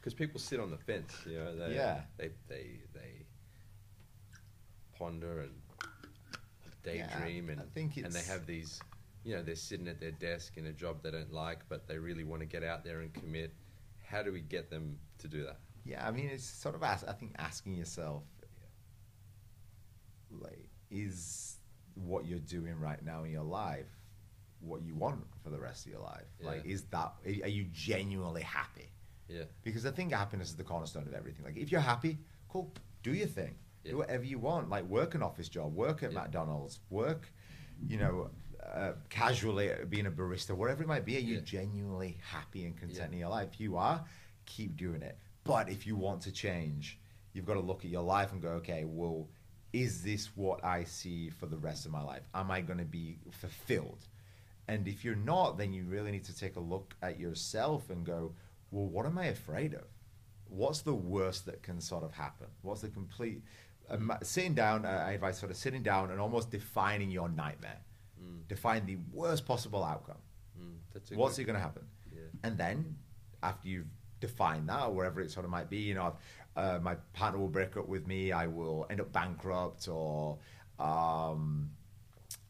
[0.01, 1.57] Because people sit on the fence, you know.
[1.57, 2.01] They, Yeah.
[2.17, 3.25] They they they
[4.97, 5.53] ponder and
[6.83, 8.81] daydream I and think and they have these,
[9.25, 11.99] you know, they're sitting at their desk in a job they don't like, but they
[11.99, 13.53] really want to get out there and commit.
[14.05, 15.59] How do we get them to do that?
[15.85, 18.23] Yeah, I mean, it's sort of, ask, I think, asking yourself,
[20.31, 21.59] like, is
[21.95, 23.87] what you're doing right now in your life
[24.61, 26.25] what you want for the rest of your life?
[26.43, 28.91] Like, is that, are you genuinely happy?
[29.29, 29.45] Yeah.
[29.63, 31.45] Because I think happiness is the cornerstone of everything.
[31.45, 33.55] Like, if you're happy, cool, do your thing.
[33.85, 33.93] Yeah.
[33.93, 34.69] Do whatever you want.
[34.71, 36.21] Like, work an office job, work at Yeah.
[36.23, 37.31] McDonald's, work,
[37.87, 38.31] you know,
[38.65, 41.17] uh, casually being a barista, whatever it might be.
[41.17, 41.41] Are you Yeah.
[41.43, 43.13] genuinely happy and content Yeah.
[43.13, 43.51] in your life?
[43.53, 44.05] If you are,
[44.47, 45.19] keep doing it.
[45.45, 46.99] But if you want to change,
[47.33, 49.29] you've got to look at your life and go, okay, well,
[49.83, 52.23] is this what I see for the rest of my life?
[52.35, 54.07] Am I going to be fulfilled?
[54.69, 58.05] And if you're not, then you really need to take a look at yourself and
[58.05, 58.35] go,
[58.71, 59.85] well, what am I afraid of?
[60.49, 62.47] What's the worst that can sort of happen?
[62.63, 63.43] What's the complete
[63.91, 64.85] um, sitting down?
[64.85, 67.81] Uh, I advise sort of sitting down and almost defining your nightmare.
[68.49, 70.23] Define the worst possible outcome.
[70.59, 70.77] Mm,
[71.17, 71.85] What's good- it going to happen?
[72.15, 72.21] Yeah.
[72.45, 72.97] And then
[73.43, 73.87] after you've
[74.21, 76.17] defined that, or wherever it sort of might be, you know,
[76.57, 80.39] uh, my partner will break up with me, I will end up bankrupt, or
[80.79, 81.71] um,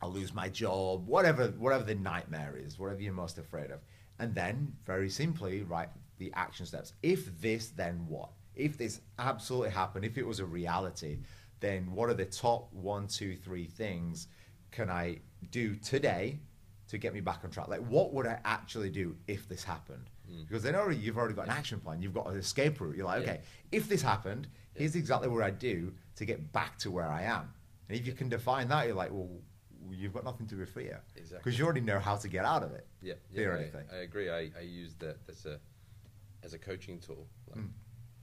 [0.01, 3.81] I'll lose my job, whatever, whatever the nightmare is, whatever you're most afraid of.
[4.19, 6.93] And then, very simply, write the action steps.
[7.03, 8.31] If this, then what?
[8.55, 11.19] If this absolutely happened, if it was a reality,
[11.61, 14.29] then what are the top one, two, three things
[14.71, 15.19] can I
[15.51, 16.39] do today
[16.89, 17.69] to get me back on track?
[17.69, 20.09] Like, what would I actually do if this happened?
[20.49, 22.03] Because then already you've already got an action plan.
[22.03, 22.97] You've got an escape route.
[22.97, 23.31] You're like, Yeah.
[23.33, 27.23] okay, if this happened, here's exactly what I do to get back to where I
[27.23, 27.53] am.
[27.89, 29.29] And if you can define that, you're like, well,
[29.89, 31.39] you've got nothing to fear Exactly.
[31.39, 32.87] because you already know how to get out of it.
[33.01, 33.83] Yeah, yeah theoretically.
[33.93, 34.29] I, I agree.
[34.31, 35.61] I, I use that as a
[36.43, 37.27] as a coaching tool.
[37.49, 37.71] Like, Mm.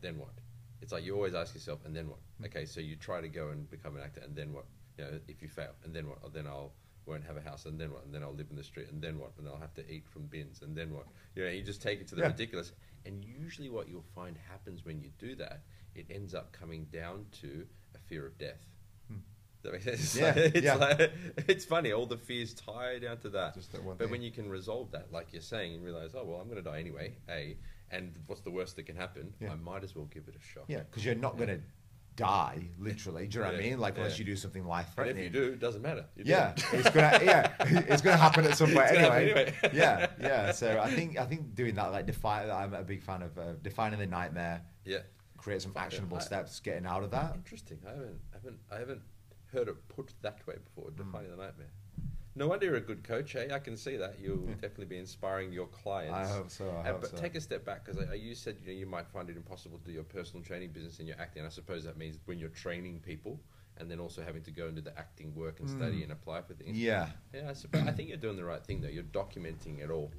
[0.01, 0.33] Then what?
[0.81, 2.19] It's like you always ask yourself, and then what?
[2.45, 4.65] Okay, so you try to go and become an actor, and then what?
[4.97, 6.17] You know, if you fail, and then what?
[6.23, 6.73] Oh, then I'll
[7.05, 8.05] won't have a house, and then what?
[8.05, 9.31] And then I'll live in the street, and then what?
[9.37, 11.05] And I'll have to eat from bins, and then what?
[11.35, 12.27] You know, you just take it to the Yeah.
[12.27, 12.71] ridiculous,
[13.05, 17.25] And usually, what you'll find happens when you do that, it ends up coming down
[17.41, 18.65] to a fear of death.
[19.09, 19.17] Hmm.
[19.63, 20.15] That makes sense.
[20.15, 20.75] Yeah, it's, yeah.
[20.75, 21.11] like,
[21.49, 21.91] it's funny.
[21.91, 23.55] All the fears tie down to that.
[23.55, 24.09] That but thing.
[24.09, 26.69] when you can resolve that, like you're saying, and realize, oh well, I'm going to
[26.69, 27.15] die anyway.
[27.29, 27.57] A,
[27.91, 29.33] and what's the worst that can happen?
[29.41, 29.51] Yeah.
[29.51, 30.63] I might as well give it a shot.
[30.69, 31.59] Yeah, because you're not going to
[32.15, 33.27] die literally.
[33.27, 33.79] Do you know what I mean?
[33.79, 35.25] Like unless you do something life threatening.
[35.25, 36.05] if you do, it doesn't matter.
[36.15, 36.63] You Yeah, it.
[36.73, 39.23] it's gonna yeah, it's gonna happen at some point anyway.
[39.23, 39.53] anyway.
[39.73, 40.51] yeah, yeah.
[40.51, 42.49] So I think I think doing that like define.
[42.49, 44.61] I'm a big fan of uh, defining the nightmare.
[44.85, 44.99] yeah.
[45.37, 47.35] Create some actionable I- steps, getting out of that.
[47.35, 47.77] Interesting.
[47.85, 49.01] I haven't, I haven't, I haven't
[49.51, 50.89] heard it put that way before.
[50.91, 50.95] Mm.
[50.97, 51.67] Defining the nightmare.
[52.35, 53.47] No wonder you're a good coach, eh?
[53.53, 54.19] I can see that.
[54.19, 56.13] You'll definitely be inspiring your clients.
[56.31, 56.65] I hope so.
[56.69, 57.17] I Uh, hope but so.
[57.17, 59.85] take a step back because you said you know you might find it impossible to
[59.85, 61.45] do your personal training business and your acting.
[61.45, 63.39] I suppose that means when you're training people
[63.77, 66.53] and then also having to go into the acting work and study and apply for
[66.53, 66.75] things.
[66.77, 66.81] Mm.
[66.81, 67.09] Yeah.
[67.33, 67.87] Yeah, I suppose.
[67.87, 68.87] I think you're doing the right thing though.
[68.89, 70.11] You're documenting it all.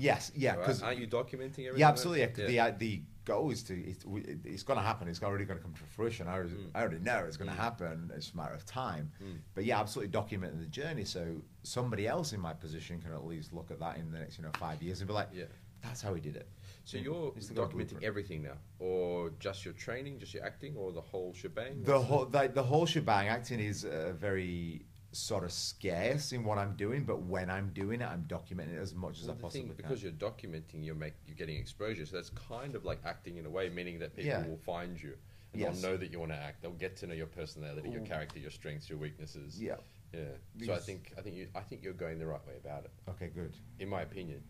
[0.00, 0.32] Yes.
[0.34, 0.56] Yeah.
[0.56, 1.78] Because aren't you documenting everything?
[1.78, 2.46] yeah, absolutely.
[2.46, 4.04] The uh, the goal is to it's,
[4.44, 5.06] it's going to happen.
[5.06, 6.26] It's already going to come to fruition.
[6.26, 8.10] I already, I already know it's going to happen.
[8.16, 9.10] It's a matter of time.
[9.54, 11.24] But yeah, absolutely documenting the journey so
[11.62, 14.44] somebody else in my position can at least look at that in the next you
[14.44, 15.44] know five years and be like, Yeah.
[15.82, 16.48] that's how he did it.
[16.84, 21.32] So you're documenting everything now, or just your training, just your acting, or the whole
[21.34, 21.82] shebang?
[21.84, 23.28] The whole the, the whole shebang.
[23.28, 28.00] Acting is uh, very sort of scarce in what I'm doing, but when I'm doing
[28.00, 29.76] it, I'm documenting it as much as I possibly thing, can.
[29.76, 32.06] because you're documenting, you're make you're getting exposure.
[32.06, 34.46] So that's kind of like acting in a way, meaning that people Yeah.
[34.46, 35.14] will find you
[35.52, 35.80] and Yes.
[35.80, 36.62] they'll know that you want to act.
[36.62, 39.60] They'll get to know your personality, your character, your strengths, your weaknesses.
[39.60, 39.76] yeah.
[40.14, 40.26] yeah.
[40.64, 42.92] So I think I think you I think you're going the right way about it,
[43.08, 43.28] Okay.
[43.28, 43.56] Good.
[43.80, 44.42] in my opinion.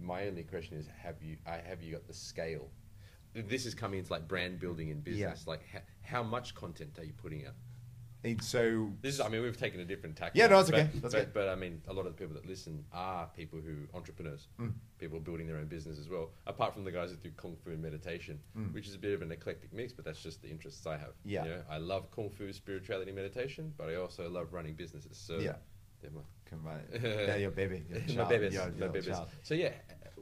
[0.00, 2.70] My only question is, have you I have you got the scale?
[3.34, 5.46] This is coming into like brand building in business.
[5.46, 7.54] Like, ha- how much content are you putting out?
[8.22, 10.32] And so This is, I mean, we've taken a different tack.
[10.34, 11.30] Yeah, no, it's but, okay, that's but, okay.
[11.32, 14.72] but I mean, a lot of the people that listen are people who entrepreneurs, Mm.
[14.98, 16.30] people building their own business as well.
[16.46, 18.38] Apart from the guys that do kung fu and meditation,
[18.72, 21.10] which is a bit of an eclectic mix, but that's just the interests I have.
[21.10, 21.14] Mm.
[21.24, 21.44] Yeah.
[21.44, 21.62] you know?
[21.70, 25.16] I love kung fu, spirituality, meditation, but I also love running businesses.
[25.16, 25.54] So Yeah.
[26.02, 26.84] they're my, come right.
[27.02, 27.84] They're your baby.
[27.88, 29.06] Your my child, babies, your- my your babies.
[29.08, 29.28] child.
[29.42, 29.72] So yeah,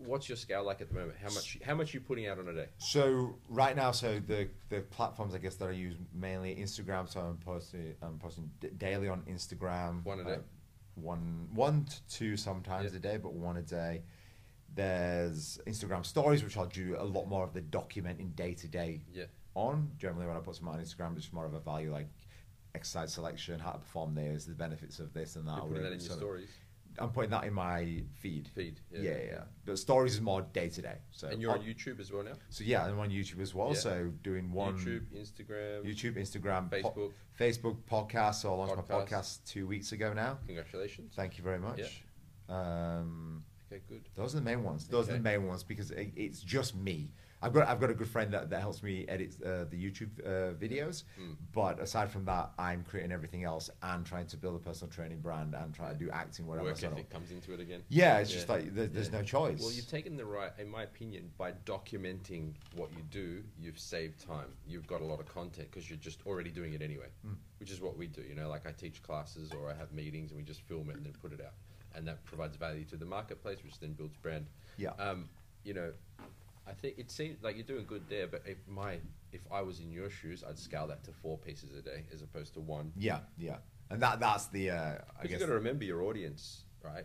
[0.05, 1.18] what's your scale like at the moment?
[1.22, 1.59] How much?
[1.64, 2.66] How much are you putting out on a day?
[2.78, 7.09] So right now, so the the platforms I guess that I use mainly Instagram.
[7.12, 10.05] So I'm posting I'm posting d- daily on Instagram.
[10.05, 10.32] One a day?
[10.34, 10.38] Uh,
[10.94, 12.99] one one to two sometimes Yeah.
[12.99, 14.03] a day, but one a day.
[14.74, 19.03] There's Instagram stories, which I'll do a lot more of the documenting day to day
[19.12, 19.24] Yeah.
[19.55, 19.90] on.
[19.99, 22.09] Generally, when I put something on Instagram, it's more of a value like
[22.74, 25.57] exercise selection, how to perform this, the benefits of this and that.
[25.57, 26.51] You're putting that in your stories.
[27.01, 28.49] I'm putting that in my feed.
[28.55, 28.80] Feed.
[28.90, 29.16] Yeah, yeah.
[29.30, 29.40] yeah.
[29.64, 30.96] But stories is more day to day.
[31.11, 32.32] So and you're on I'll- YouTube as well now.
[32.51, 33.68] so yeah, I'm on YouTube as well.
[33.68, 33.78] Yeah.
[33.78, 37.12] So doing one YouTube, Instagram, YouTube, Instagram, po- Facebook.
[37.38, 38.34] Facebook podcast.
[38.36, 39.09] So I launched my Podcast.
[39.09, 40.38] podcast two weeks ago now.
[40.46, 41.12] Congratulations.
[41.14, 42.03] Thank you very much.
[42.49, 44.09] Um, Okay, good.
[44.14, 44.88] those are the main ones.
[44.88, 47.12] Those are the main ones because it, it's just me.
[47.41, 50.11] I've got I've got a good friend that, that helps me edit uh, the YouTube
[50.26, 51.05] uh, videos.
[51.20, 51.36] Mm.
[51.53, 55.20] But aside from that, I'm creating everything else and trying to build a personal training
[55.20, 56.66] brand and try to do acting whatever.
[56.68, 57.82] Work so- ethic comes into it again.
[57.89, 58.36] Yeah, it's Yeah.
[58.36, 59.18] just like there, there's Yeah.
[59.18, 59.61] no choice.
[59.61, 64.18] Well, you've taken the right, in my opinion, by documenting what you do, you've saved
[64.26, 64.49] time.
[64.66, 67.36] You've got a lot of content because you're just already doing it anyway, Mm.
[67.61, 68.22] which is what we do.
[68.22, 70.97] You know, like I teach classes or I have meetings and we just film it
[70.97, 71.55] and then put it out.
[71.95, 74.47] And that provides value to the marketplace, which then builds brand.
[74.76, 74.91] Yeah.
[74.99, 75.28] Um,
[75.64, 75.93] you know,
[76.68, 78.98] I think it seems like you're doing good there, but if my
[79.32, 82.22] if I was in your shoes, I'd scale that to four pieces a day as
[82.22, 82.92] opposed to one.
[82.96, 83.56] yeah, yeah,
[83.90, 84.88] and that that's the uh, I
[85.22, 87.04] Because guess you've got to remember your audience, right?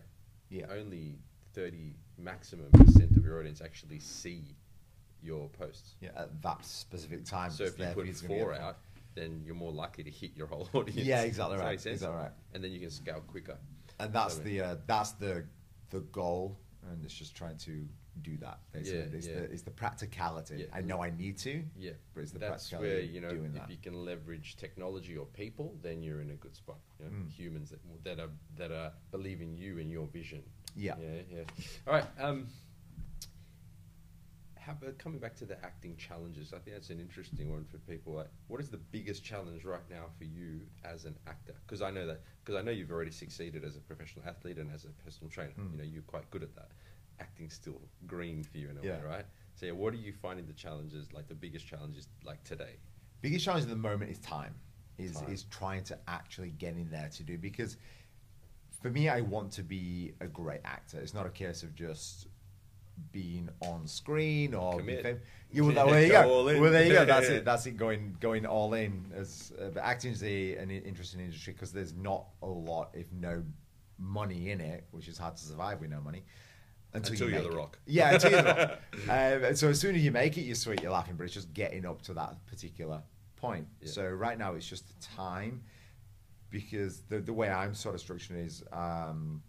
[0.50, 0.66] yeah.
[0.70, 1.18] only
[1.54, 4.44] 30 maximum percent of your audience actually see
[5.22, 5.94] your posts.
[6.00, 7.50] Yeah, at that specific time.
[7.50, 8.76] So if you put four out,
[9.14, 11.06] then you're more likely to hit your whole audience.
[11.06, 11.72] Yeah, exactly right.
[11.74, 12.32] Exactly right.
[12.52, 13.56] And then you can scale quicker.
[13.98, 15.44] and that's So- the uh, that's the
[15.90, 16.58] the goal,
[16.90, 17.86] and it's just trying to
[18.22, 18.60] do that.
[18.72, 19.34] Basically, Yeah, it's yeah.
[19.34, 20.56] the it's the practicality.
[20.58, 20.66] Yeah.
[20.72, 21.92] I know I need to, Yeah.
[22.14, 23.70] but it's the That's practicality where, you know, if that.
[23.70, 26.78] you can leverage technology or people, then you're in a good spot.
[26.98, 27.30] You know, Mm.
[27.30, 30.42] Humans that, that are that are believe in you and your vision.
[30.76, 30.96] Yeah.
[30.98, 31.44] Yeah, yeah.
[31.86, 32.06] All right.
[32.18, 32.48] Um,
[34.64, 36.54] how coming back to the acting challenges?
[36.54, 38.14] I think that's an interesting one for people.
[38.14, 41.54] Like, what is the biggest challenge right now for you as an actor?
[41.66, 44.70] Because I know that because I know you've already succeeded as a professional athlete and
[44.72, 45.52] as a personal trainer.
[45.60, 45.72] Mm.
[45.72, 46.68] You know, you're quite good at that.
[47.20, 48.98] Acting's still green for you in a Yeah.
[48.98, 49.26] way, right?
[49.54, 52.76] So, yeah, what are you finding the challenges, like the biggest challenges, like today?
[53.22, 54.54] biggest challenge at the moment is time.
[54.98, 55.32] Is Time.
[55.32, 57.78] is trying to actually get in there to do because
[58.82, 61.00] for me, I want to be a great actor.
[61.00, 62.26] It's not a case of just
[63.12, 65.02] being on screen or be Commit.
[65.02, 66.30] fam- Yeah, well, there you Go go.
[66.30, 66.60] all in.
[66.60, 67.04] Well, there you go.
[67.06, 67.44] That's it.
[67.50, 67.76] That's it.
[67.78, 69.10] Going going all in.
[69.16, 73.10] As uh, but acting is a, an interesting industry because there's not a lot, if
[73.10, 73.42] no
[73.98, 76.24] money in it, which is hard to survive with no money.
[76.94, 77.58] Until you you're make The it.
[77.58, 77.78] Rock.
[77.86, 78.80] Yeah, until you're the rock.
[79.04, 81.34] Um, and so as soon as you make it, you're sweet, you're laughing, but it's
[81.34, 83.02] just getting up to that particular
[83.36, 83.66] point.
[83.80, 83.90] Yeah.
[83.90, 85.62] So right now it's just the time
[86.50, 89.42] because the the way I'm sort of structuring is um,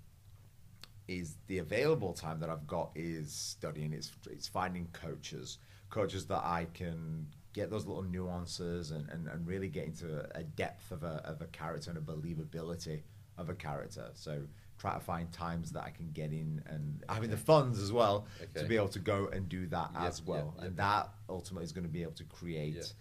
[1.08, 3.94] is the available time that I've got is studying.
[3.94, 9.48] It's it's finding coaches, coaches that I can get those little nuances and, and, and
[9.48, 13.02] really get into a depth of a of a character and a believability
[13.38, 14.10] of a character.
[14.14, 14.42] So
[14.86, 18.28] try to find times that I can get in and having the funds as well
[18.56, 20.54] to be able to go and do that Yep, as well.
[20.58, 20.78] yep, And yep.
[20.78, 22.94] that ultimately is going to be able to create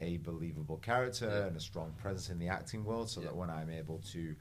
[0.00, 3.70] a believable character and a strong presence in the acting world so that when I'm
[3.70, 4.34] able to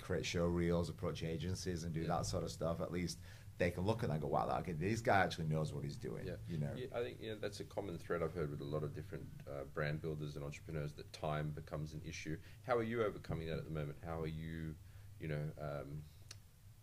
[0.00, 3.18] create show reels, approach agencies and do that sort of stuff, at least
[3.58, 5.84] they can look at that and go, wow, that, okay, this guy actually knows what
[5.84, 6.26] he's doing.
[6.26, 6.70] Yeah, You know?
[6.74, 9.24] Yeah, I think yeah, that's a common thread I've heard with a lot of different
[9.48, 12.36] uh, brand builders and entrepreneurs that time becomes an issue.
[12.66, 13.98] How are you overcoming that at the moment?
[14.04, 14.74] How are you,
[15.20, 16.02] you know, um,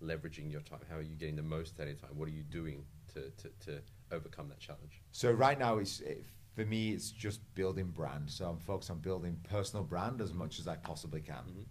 [0.01, 0.79] leveraging your time?
[0.89, 2.11] How are you getting the most out of your time?
[2.15, 3.81] What are you doing to, to, to
[4.11, 5.01] overcome that challenge?
[5.11, 6.25] So right now, it's it,
[6.55, 8.29] for me, it's just building brand.
[8.29, 11.35] So I'm focused on building personal brand as much as I possibly can.
[11.35, 11.65] Mhm.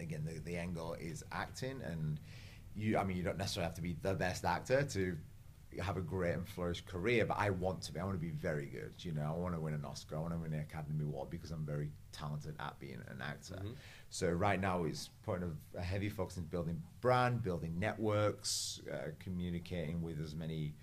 [0.00, 2.18] Again, the, the end goal is acting, and
[2.74, 2.98] you.
[2.98, 5.16] I mean, you don't necessarily have to be the best actor to
[5.80, 8.00] have a great and flourished career, but I want to be.
[8.00, 8.92] I want to be very good.
[8.98, 10.16] You know, I want to win an Oscar.
[10.16, 13.54] I want to win an Academy Award because I'm very talented at being an actor.
[13.62, 13.74] Mhm.
[14.12, 19.12] So right now, it's point of a heavy focus in building brand, building networks, uh,
[19.18, 20.74] communicating with as many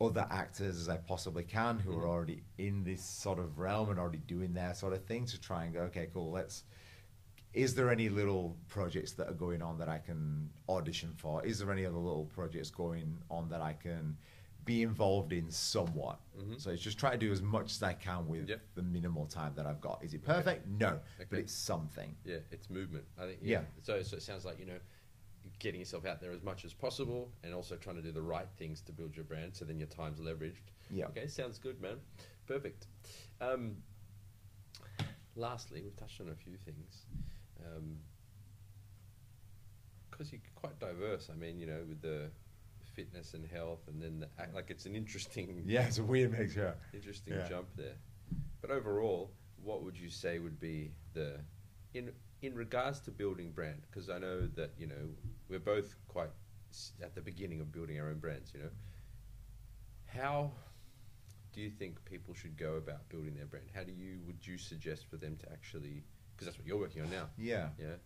[0.00, 2.08] other actors as I possibly can who are Mhm.
[2.08, 5.64] already in this sort of realm and already doing their sort of thing to try
[5.64, 6.62] and go, okay, cool, let's.
[7.52, 11.44] Is there any little projects that are going on that I can audition for?
[11.44, 14.16] Is there any other little projects going on that I can
[14.64, 16.20] be involved in somewhat?
[16.36, 16.60] Mhm.
[16.60, 18.60] So it's just try to do as much as I can with Yep.
[18.74, 20.02] the minimal time that I've got.
[20.04, 20.66] Is it perfect?
[20.66, 21.00] No,
[21.30, 22.16] but it's something.
[22.24, 23.04] Yeah, it's movement.
[23.18, 23.40] I think.
[23.42, 23.64] Yeah.
[23.82, 24.78] So, so it sounds like you know,
[25.58, 28.48] getting yourself out there as much as possible, and also trying to do the right
[28.56, 29.54] things to build your brand.
[29.56, 30.70] So then your time's leveraged.
[30.90, 31.06] Yeah.
[31.06, 32.00] Okay, sounds good, man.
[32.46, 32.86] Perfect.
[33.40, 33.82] Um,
[35.34, 37.06] lastly, we've touched on a few things.
[37.64, 37.98] Um,
[40.10, 41.30] Because you're quite diverse.
[41.30, 42.30] I mean, you know, with the
[42.94, 46.32] fitness and health, and then the act, like it's an interesting, Yeah, it's a weird
[46.32, 46.54] mix.
[46.56, 47.48] Yeah, interesting Yeah.
[47.48, 47.96] jump there.
[48.60, 49.30] But overall,
[49.62, 51.40] what would you say would be the
[51.94, 52.12] in
[52.42, 53.82] in regards to building brand?
[53.90, 55.08] Because I know that you know
[55.48, 56.30] we're both quite
[57.02, 58.52] at the beginning of building our own brands.
[58.54, 58.70] You know,
[60.06, 60.52] how
[61.52, 63.66] do you think people should go about building their brand?
[63.74, 66.02] How do you would you suggest for them to actually?
[66.34, 67.28] Because that's what you're working on now.
[67.36, 67.68] Yeah.
[67.78, 67.96] Yeah.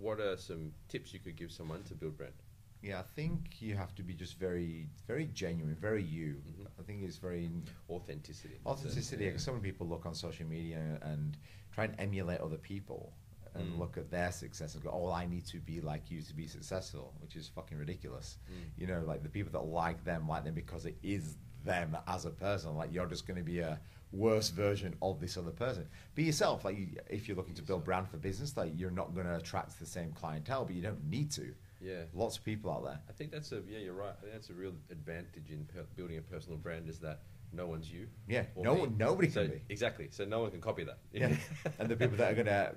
[0.00, 2.32] What are some tips you could give someone to build brand?
[2.82, 6.42] Yeah, I think you have to be just very, very genuine, very you.
[6.48, 6.66] Mhm.
[6.78, 7.50] I think it's very
[7.90, 8.58] Authenticity.
[8.64, 9.24] authenticity.
[9.24, 9.30] Yeah.
[9.30, 11.36] Because so many people look on social media and
[11.72, 13.12] try and emulate other people
[13.54, 13.78] and Mm.
[13.78, 16.46] look at their success and go, "Oh, I need to be like you to be
[16.46, 18.38] successful," which is fucking ridiculous.
[18.50, 18.80] Mm.
[18.80, 22.24] You know, like the people that like them like them because it is them as
[22.24, 22.74] a person.
[22.76, 23.78] Like you're just going to be a
[24.12, 25.86] worse version of this other person.
[26.14, 26.64] Be yourself.
[26.64, 29.36] Like you, if you're looking to build brand for business, like you're not going to
[29.36, 31.54] attract the same clientele, but you don't need to.
[31.80, 32.02] Yeah.
[32.12, 33.00] Lots of people out there.
[33.08, 34.12] I think that's a yeah, you're right.
[34.16, 37.20] I think that's a real advantage in per- building a personal brand is that
[37.52, 38.06] no one's you.
[38.28, 38.80] Yeah, no me.
[38.80, 39.62] one- nobody so, can be.
[39.68, 40.08] Exactly.
[40.10, 40.98] So no one can copy that.
[41.12, 41.34] Yeah,
[41.78, 42.74] and the people that are going to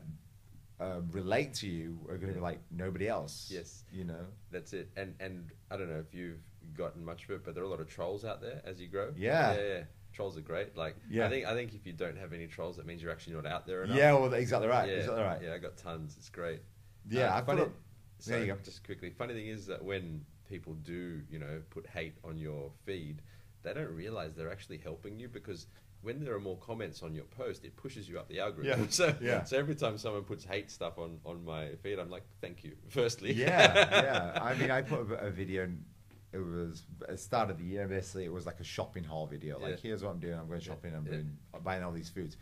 [0.79, 3.49] um, relate to you are going to be like nobody else.
[3.53, 3.83] Yes.
[3.91, 4.25] you know.
[4.51, 4.89] That's it.
[4.95, 6.39] And and I don't know if you've
[6.75, 8.87] gotten much of it, but there are a lot of trolls out there as you
[8.87, 9.13] grow.
[9.15, 9.53] Yeah.
[9.55, 9.83] Yeah, yeah.
[10.13, 10.77] Trolls are great.
[10.77, 11.25] Like Yeah.
[11.25, 13.45] I think I think if you don't have any trolls, that means you're actually not
[13.45, 13.97] out there enough.
[13.97, 14.89] Yeah, well, exactly right.
[14.89, 15.41] Yeah, Exactly right.
[15.41, 16.15] Yeah, I got tons.
[16.17, 16.61] It's great.
[17.09, 17.65] Yeah, Uh, I've funny,
[18.27, 18.57] a- there you go.
[18.63, 22.71] Just quickly, funny thing is that when people do, you know, put hate on your
[22.85, 23.21] feed,
[23.63, 25.67] they don't realize they're actually helping you because
[26.01, 28.81] when there are more comments on your post, it pushes you up the algorithm.
[28.81, 29.43] Yeah, So, yeah.
[29.45, 32.73] so every time someone puts hate stuff on, on my feed, I'm like, thank you,
[32.89, 33.31] firstly.
[33.33, 34.43] yeah, yeah.
[34.43, 35.69] I mean, I put a, a video.
[36.33, 37.87] It was at the start of the year.
[37.87, 39.59] Basically, it was like a shopping haul video.
[39.59, 39.77] Like, Yeah.
[39.83, 40.33] here's what I'm doing.
[40.33, 40.93] I'm going shopping.
[40.93, 42.35] I'm doing buying all these foods,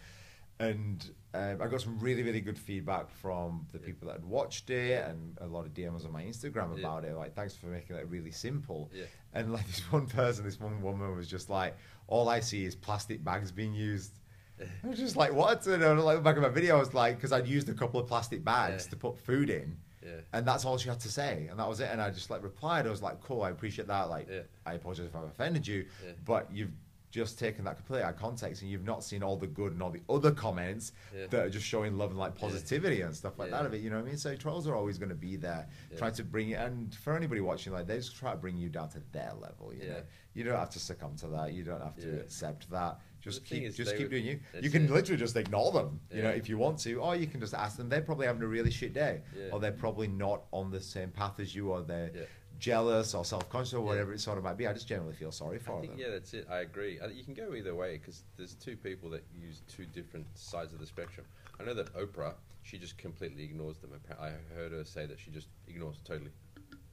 [0.62, 3.86] and um, I got some really, really good feedback from the Yeah.
[3.86, 6.80] people that had watched it, and a lot of DMs on my Instagram Yeah.
[6.82, 7.16] about it.
[7.16, 8.91] Like, thanks for making it really simple.
[8.93, 9.05] Yeah.
[9.34, 12.76] And like this one person, this one woman was just like, all I see is
[12.76, 14.20] plastic bags being used.
[14.84, 15.66] I was just like, what?
[15.68, 17.99] And I like back in my video, I was like, because I'd used a couple
[17.99, 18.89] of plastic bags Yeah.
[18.91, 19.78] to put food in.
[20.03, 20.20] Yeah.
[20.34, 21.47] And that's all she had to say.
[21.49, 21.89] And that was it.
[21.91, 22.86] And I just like replied.
[22.88, 24.09] I was like, cool, I appreciate that.
[24.09, 24.41] Like, Yeah.
[24.66, 25.86] I apologize if I've offended you.
[26.05, 26.12] Yeah.
[26.26, 26.72] But you've
[27.12, 29.84] just taken that completely out of context and you've not seen all the good and
[29.84, 31.28] all the other comments Yeah.
[31.28, 33.57] that are just showing love and like positivity and stuff like Yeah.
[33.57, 33.82] that of it.
[33.82, 34.18] You know what I mean?
[34.18, 35.97] So trolls are always going to be there, Yeah.
[35.97, 36.59] trying to bring it.
[36.59, 39.74] And for anybody watching, like, they just try to bring you down to their level.
[39.74, 39.89] You Yeah.
[39.89, 40.03] know,
[40.34, 41.51] you don't have to succumb to that.
[41.53, 42.22] You don't have to Yeah.
[42.22, 42.99] accept that.
[43.20, 44.39] Just The keep, just keep would- doing you.
[44.62, 44.91] You can it.
[44.91, 47.78] literally just ignore them, you know, if you want to, or you can just ask
[47.78, 47.88] them.
[47.89, 49.49] They're probably having a really shit day, Yeah.
[49.51, 52.22] or they're probably not on the same path as you, or they're Yeah.
[52.62, 54.68] Jealous or self-conscious or whatever it sort of might be.
[54.68, 55.99] I just generally feel sorry for think, them.
[55.99, 56.47] yeah, that's it.
[56.49, 56.99] I agree.
[57.01, 60.72] I, you can go either way because there's two people that use two different sides
[60.72, 61.26] of the spectrum.
[61.59, 63.91] I know that Oprah, she just completely ignores them.
[64.20, 66.30] I heard her say that she just ignores totally,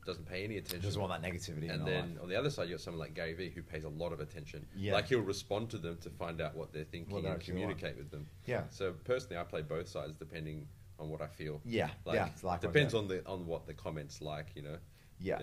[0.06, 0.80] doesn't pay any attention.
[0.80, 1.70] Doesn't want that negativity.
[1.70, 2.22] and then life.
[2.22, 4.20] on the other side, you got someone like Gary Vee who pays a lot of
[4.20, 4.66] attention.
[4.74, 4.94] Yeah.
[4.94, 7.44] Like he'll respond to them to find out what they're thinking What and want.
[7.44, 8.26] communicate with them.
[8.46, 8.62] Yeah.
[8.70, 10.66] So personally, I play both sides depending
[10.98, 11.60] on what I feel.
[11.64, 14.46] Yeah, Like, yeah, like depends on the on what the comments like.
[14.56, 14.76] You know.
[15.20, 15.40] Yeah.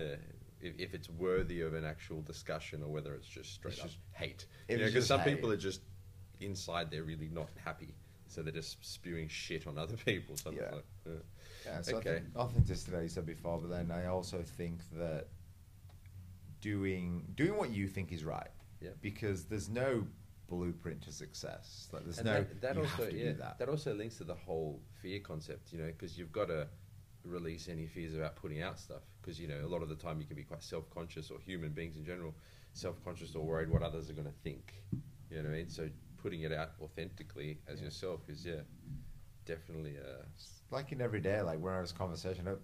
[0.60, 3.86] if, if it's worthy of an actual discussion or whether it's just straight It's up
[3.88, 4.46] just- hate.
[4.68, 5.34] Because just some hate.
[5.36, 5.80] people are just
[6.40, 7.94] inside they're really not happy,
[8.26, 10.36] so they're just spewing shit on other people.
[10.36, 10.74] So I'm just Yeah.
[10.76, 11.10] like, uh,
[11.66, 12.10] Yeah, so Okay.
[12.10, 15.28] I think authenticity, like you said before, but then I also think that
[16.60, 18.50] doing doing what you think is right.
[18.80, 18.90] Yeah.
[19.00, 20.06] Because there's no
[20.48, 21.88] blueprint to success.
[21.92, 23.58] Like there's and no that, that you also have to yeah, do that.
[23.58, 26.68] that also links to the whole fear concept, you know, because you've got to
[27.24, 29.02] release any fears about putting out stuff.
[29.26, 31.72] Because you know, a lot of the time you can be quite self-conscious, or human
[31.72, 32.32] beings in general,
[32.74, 34.72] self-conscious or worried what others are going to think.
[35.30, 35.68] You know what I mean?
[35.68, 35.88] So
[36.22, 37.86] putting it out authentically as Yeah.
[37.86, 38.60] yourself is yeah,
[39.44, 40.22] definitely uh,
[40.70, 42.60] like in every day, like when I was conversation, I don't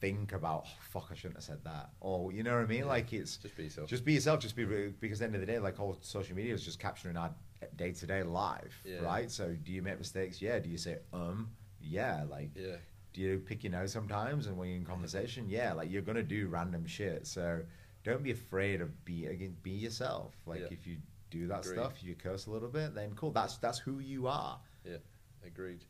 [0.00, 2.80] think about oh, fuck, I shouldn't have said that, or you know what I mean.
[2.80, 2.84] Yeah.
[2.86, 3.88] Like it's just be yourself.
[3.88, 4.40] just be yourself.
[4.40, 6.64] Just be re- because at the end of the day, like all social media is
[6.64, 7.32] just capturing our
[7.76, 9.02] day to day life, Yeah.
[9.02, 9.30] right?
[9.30, 10.42] So do you make mistakes?
[10.42, 10.58] Yeah.
[10.58, 11.50] Do you say um?
[11.80, 12.24] Yeah.
[12.28, 12.76] Like yeah.
[13.12, 14.46] Do you pick your nose sometimes?
[14.46, 17.26] And when you're in conversation, yeah, like you're gonna do random shit.
[17.26, 17.62] So
[18.04, 20.34] don't be afraid of be again be yourself.
[20.46, 20.66] Like Yeah.
[20.70, 20.96] if you
[21.30, 21.78] do that Agreed.
[21.78, 23.30] stuff, you curse a little bit, then cool.
[23.30, 24.58] That's that's who you are.
[24.84, 24.96] Yeah,
[25.46, 25.84] agreed.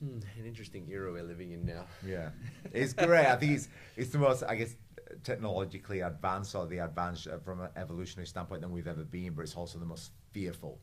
[0.00, 1.86] Hmm, an interesting era we're living in now.
[2.06, 2.30] Yeah,
[2.72, 3.26] it's great.
[3.26, 4.76] I think it's it's the most, I guess,
[5.24, 9.32] technologically advanced or the advanced uh, from an evolutionary standpoint than we've ever been.
[9.32, 10.80] But it's also the most fearful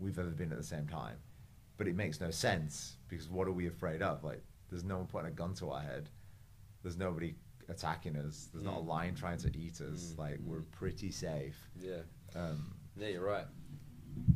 [0.00, 1.16] we've ever been at the same time.
[1.82, 4.22] But it makes no sense because what are we afraid of?
[4.22, 6.08] Like, there's no one putting a gun to our head.
[6.84, 7.34] There's nobody
[7.68, 8.48] attacking us.
[8.52, 8.86] There's not a Mm.
[8.86, 10.12] lion trying to eat us.
[10.14, 10.70] Mm, Like, we're mm.
[10.70, 11.56] pretty safe.
[11.80, 12.02] Yeah,
[12.36, 13.48] Um, yeah, you're right.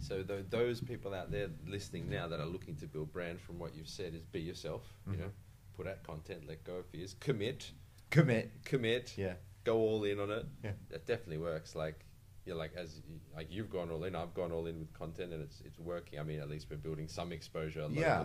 [0.01, 3.61] So th- those people out there listening now that are looking to build brand, from
[3.61, 4.82] what you've said, is be yourself.
[5.07, 5.18] You Mhm.
[5.20, 5.32] know,
[5.76, 7.70] put out content, let go of fears, commit,
[8.11, 8.51] commit.
[8.64, 9.36] commit, Yeah.
[9.62, 10.47] go all in on it.
[10.64, 10.72] Yeah.
[10.88, 11.76] That definitely works.
[11.76, 12.05] Like
[12.47, 13.03] you're like as
[13.34, 16.18] like you've gone all in, I've gone all in with content, and it's it's working.
[16.18, 18.01] I mean, at least we're building some exposure locally.
[18.01, 18.24] Yeah.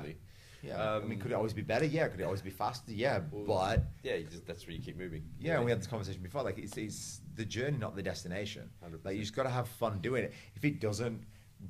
[0.63, 0.91] Yeah.
[0.91, 1.85] I mean, Um, could it always be better?
[1.85, 2.07] Yeah.
[2.07, 2.91] Could it always be faster?
[2.91, 3.21] Yeah.
[3.31, 5.23] Well, But yeah, you just, that's where you keep moving.
[5.39, 6.43] Yeah, and we had this conversation before.
[6.43, 8.69] Like, it's, it's the journey, not the destination.
[8.85, 9.03] 100%.
[9.03, 10.33] Like, you just got to have fun doing it.
[10.55, 11.23] If it doesn't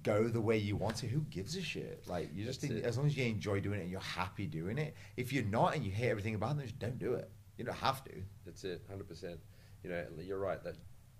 [0.03, 2.03] go the way you want it, who gives a shit?
[2.05, 4.77] Like, you just think, as long as you enjoy doing it and you're happy doing
[4.77, 4.93] it.
[5.15, 7.31] If you're not and you hate everything about it, then just don't do it.
[7.57, 8.11] You don't have to.
[8.45, 9.39] That's it, hundred percent.
[9.85, 10.75] You know, you're right that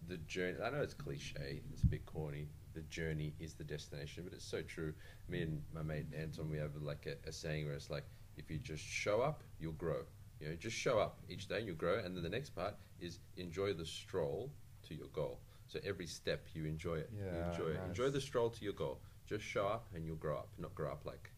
[0.07, 0.57] the journey.
[0.63, 2.47] I know it's cliche, it's a bit corny.
[2.73, 4.93] The journey is the destination, but it's so true.
[5.27, 8.05] Me and my mate Anton, we have like a, a saying where it's like,
[8.37, 10.03] if you just show up, you'll grow.
[10.39, 11.99] You know, just show up each day and you'll grow.
[11.99, 14.51] And then the next part is enjoy the stroll
[14.87, 15.39] to your goal.
[15.67, 17.09] So every step you enjoy it.
[17.31, 17.81] You Yeah, enjoy it.
[17.87, 18.99] Enjoy the stroll to your goal.
[19.27, 20.49] Just show up and you'll grow up.
[20.57, 21.31] Not grow up like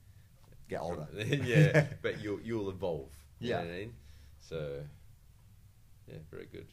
[0.70, 1.08] Get older.
[1.26, 3.12] yeah, but you'll you'll evolve.
[3.40, 3.56] You Yeah.
[3.58, 3.94] know what I mean?
[4.40, 4.80] So,
[6.08, 6.68] yeah, very good.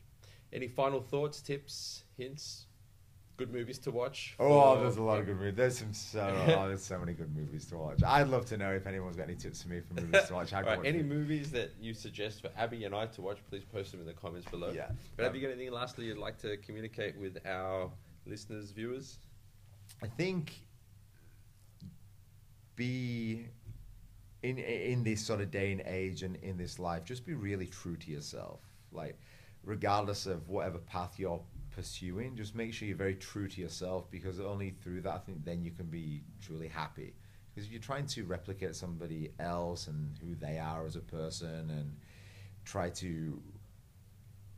[0.53, 2.67] Any final thoughts, tips, hints?
[3.37, 4.35] Good movies to watch?
[4.39, 5.55] Oh, there's a lot of good movies.
[5.55, 6.21] There's some so
[6.59, 8.03] oh, there's so many good movies to watch.
[8.05, 10.53] I'd love to know if anyone's got any tips for me for movies to watch.
[10.53, 11.07] Right, watch any it.
[11.07, 14.13] movies that you suggest for Abi and I to watch, please post them in the
[14.13, 14.73] comments below.
[14.75, 14.91] Yeah.
[15.17, 17.91] But have Um, you got anything lastly you'd like to communicate with our
[18.27, 19.19] listeners, viewers?
[20.03, 20.53] I think
[22.77, 23.47] be
[24.43, 27.67] in in this sort of day and age and in this life, just be really
[27.67, 28.61] true to yourself.
[28.93, 29.19] Like,
[29.65, 34.41] regardless of whatever path you're pursuing, just make sure you're very true to yourself because
[34.41, 37.15] only through that, I think, then you can be truly happy.
[37.55, 41.71] Because if you're trying to replicate somebody else and who they are as a person
[41.71, 41.97] and
[42.65, 43.41] try to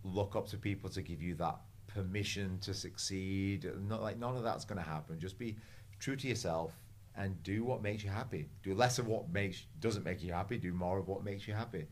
[0.04, 3.70] look up to people to give you that permission to succeed.
[3.88, 5.18] Not like none of that's going to happen.
[5.20, 5.56] Just be
[5.98, 6.72] true to yourself
[7.16, 8.48] and do what makes you happy.
[8.62, 10.58] Do less of what makes doesn't make you happy.
[10.58, 11.86] Do more of what makes you happy,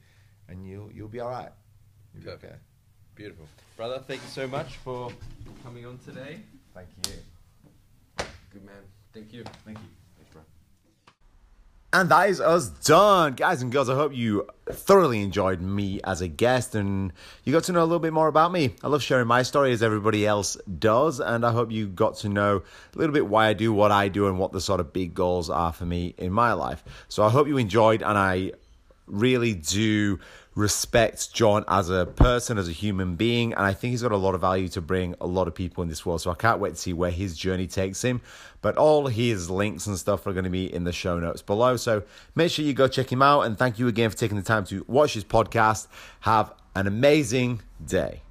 [0.49, 1.51] and you'll you'll be all right.
[2.15, 2.45] You'll be Perfect.
[2.45, 2.61] okay.
[3.21, 3.49] Beautiful.
[3.77, 5.13] Brother, thank you so much for
[5.63, 6.39] coming on today.
[6.73, 7.13] Thank you.
[8.51, 8.77] Good man.
[9.13, 9.45] Thank you.
[9.63, 9.85] Thank you.
[10.17, 10.41] Thanks, bro.
[11.93, 13.35] And that is us done.
[13.35, 17.13] Guys and girls, I hope you thoroughly enjoyed me as a guest and
[17.45, 18.75] you got to know a little bit more about me.
[18.83, 22.31] I love sharing my story as everybody else does, and I hope you got to
[22.31, 22.63] know
[22.95, 25.13] a little bit why I do what I do and what the sort of big
[25.13, 26.83] goals are for me in my life.
[27.09, 28.53] So I hope you enjoyed, and I
[29.07, 30.21] really do
[30.61, 34.17] respect John as a person, as a human being, and I think he's got a
[34.17, 36.21] lot of value to bring a lot of people in this world.
[36.21, 38.21] So I can't wait to see where his journey takes him.
[38.61, 41.77] But all his links and stuff are going to be in the show notes below.
[41.77, 42.03] So
[42.35, 43.43] make sure you go check him out.
[43.43, 45.89] And thank you again for taking the time to watch this podcast.
[46.21, 48.23] Have an amazing day.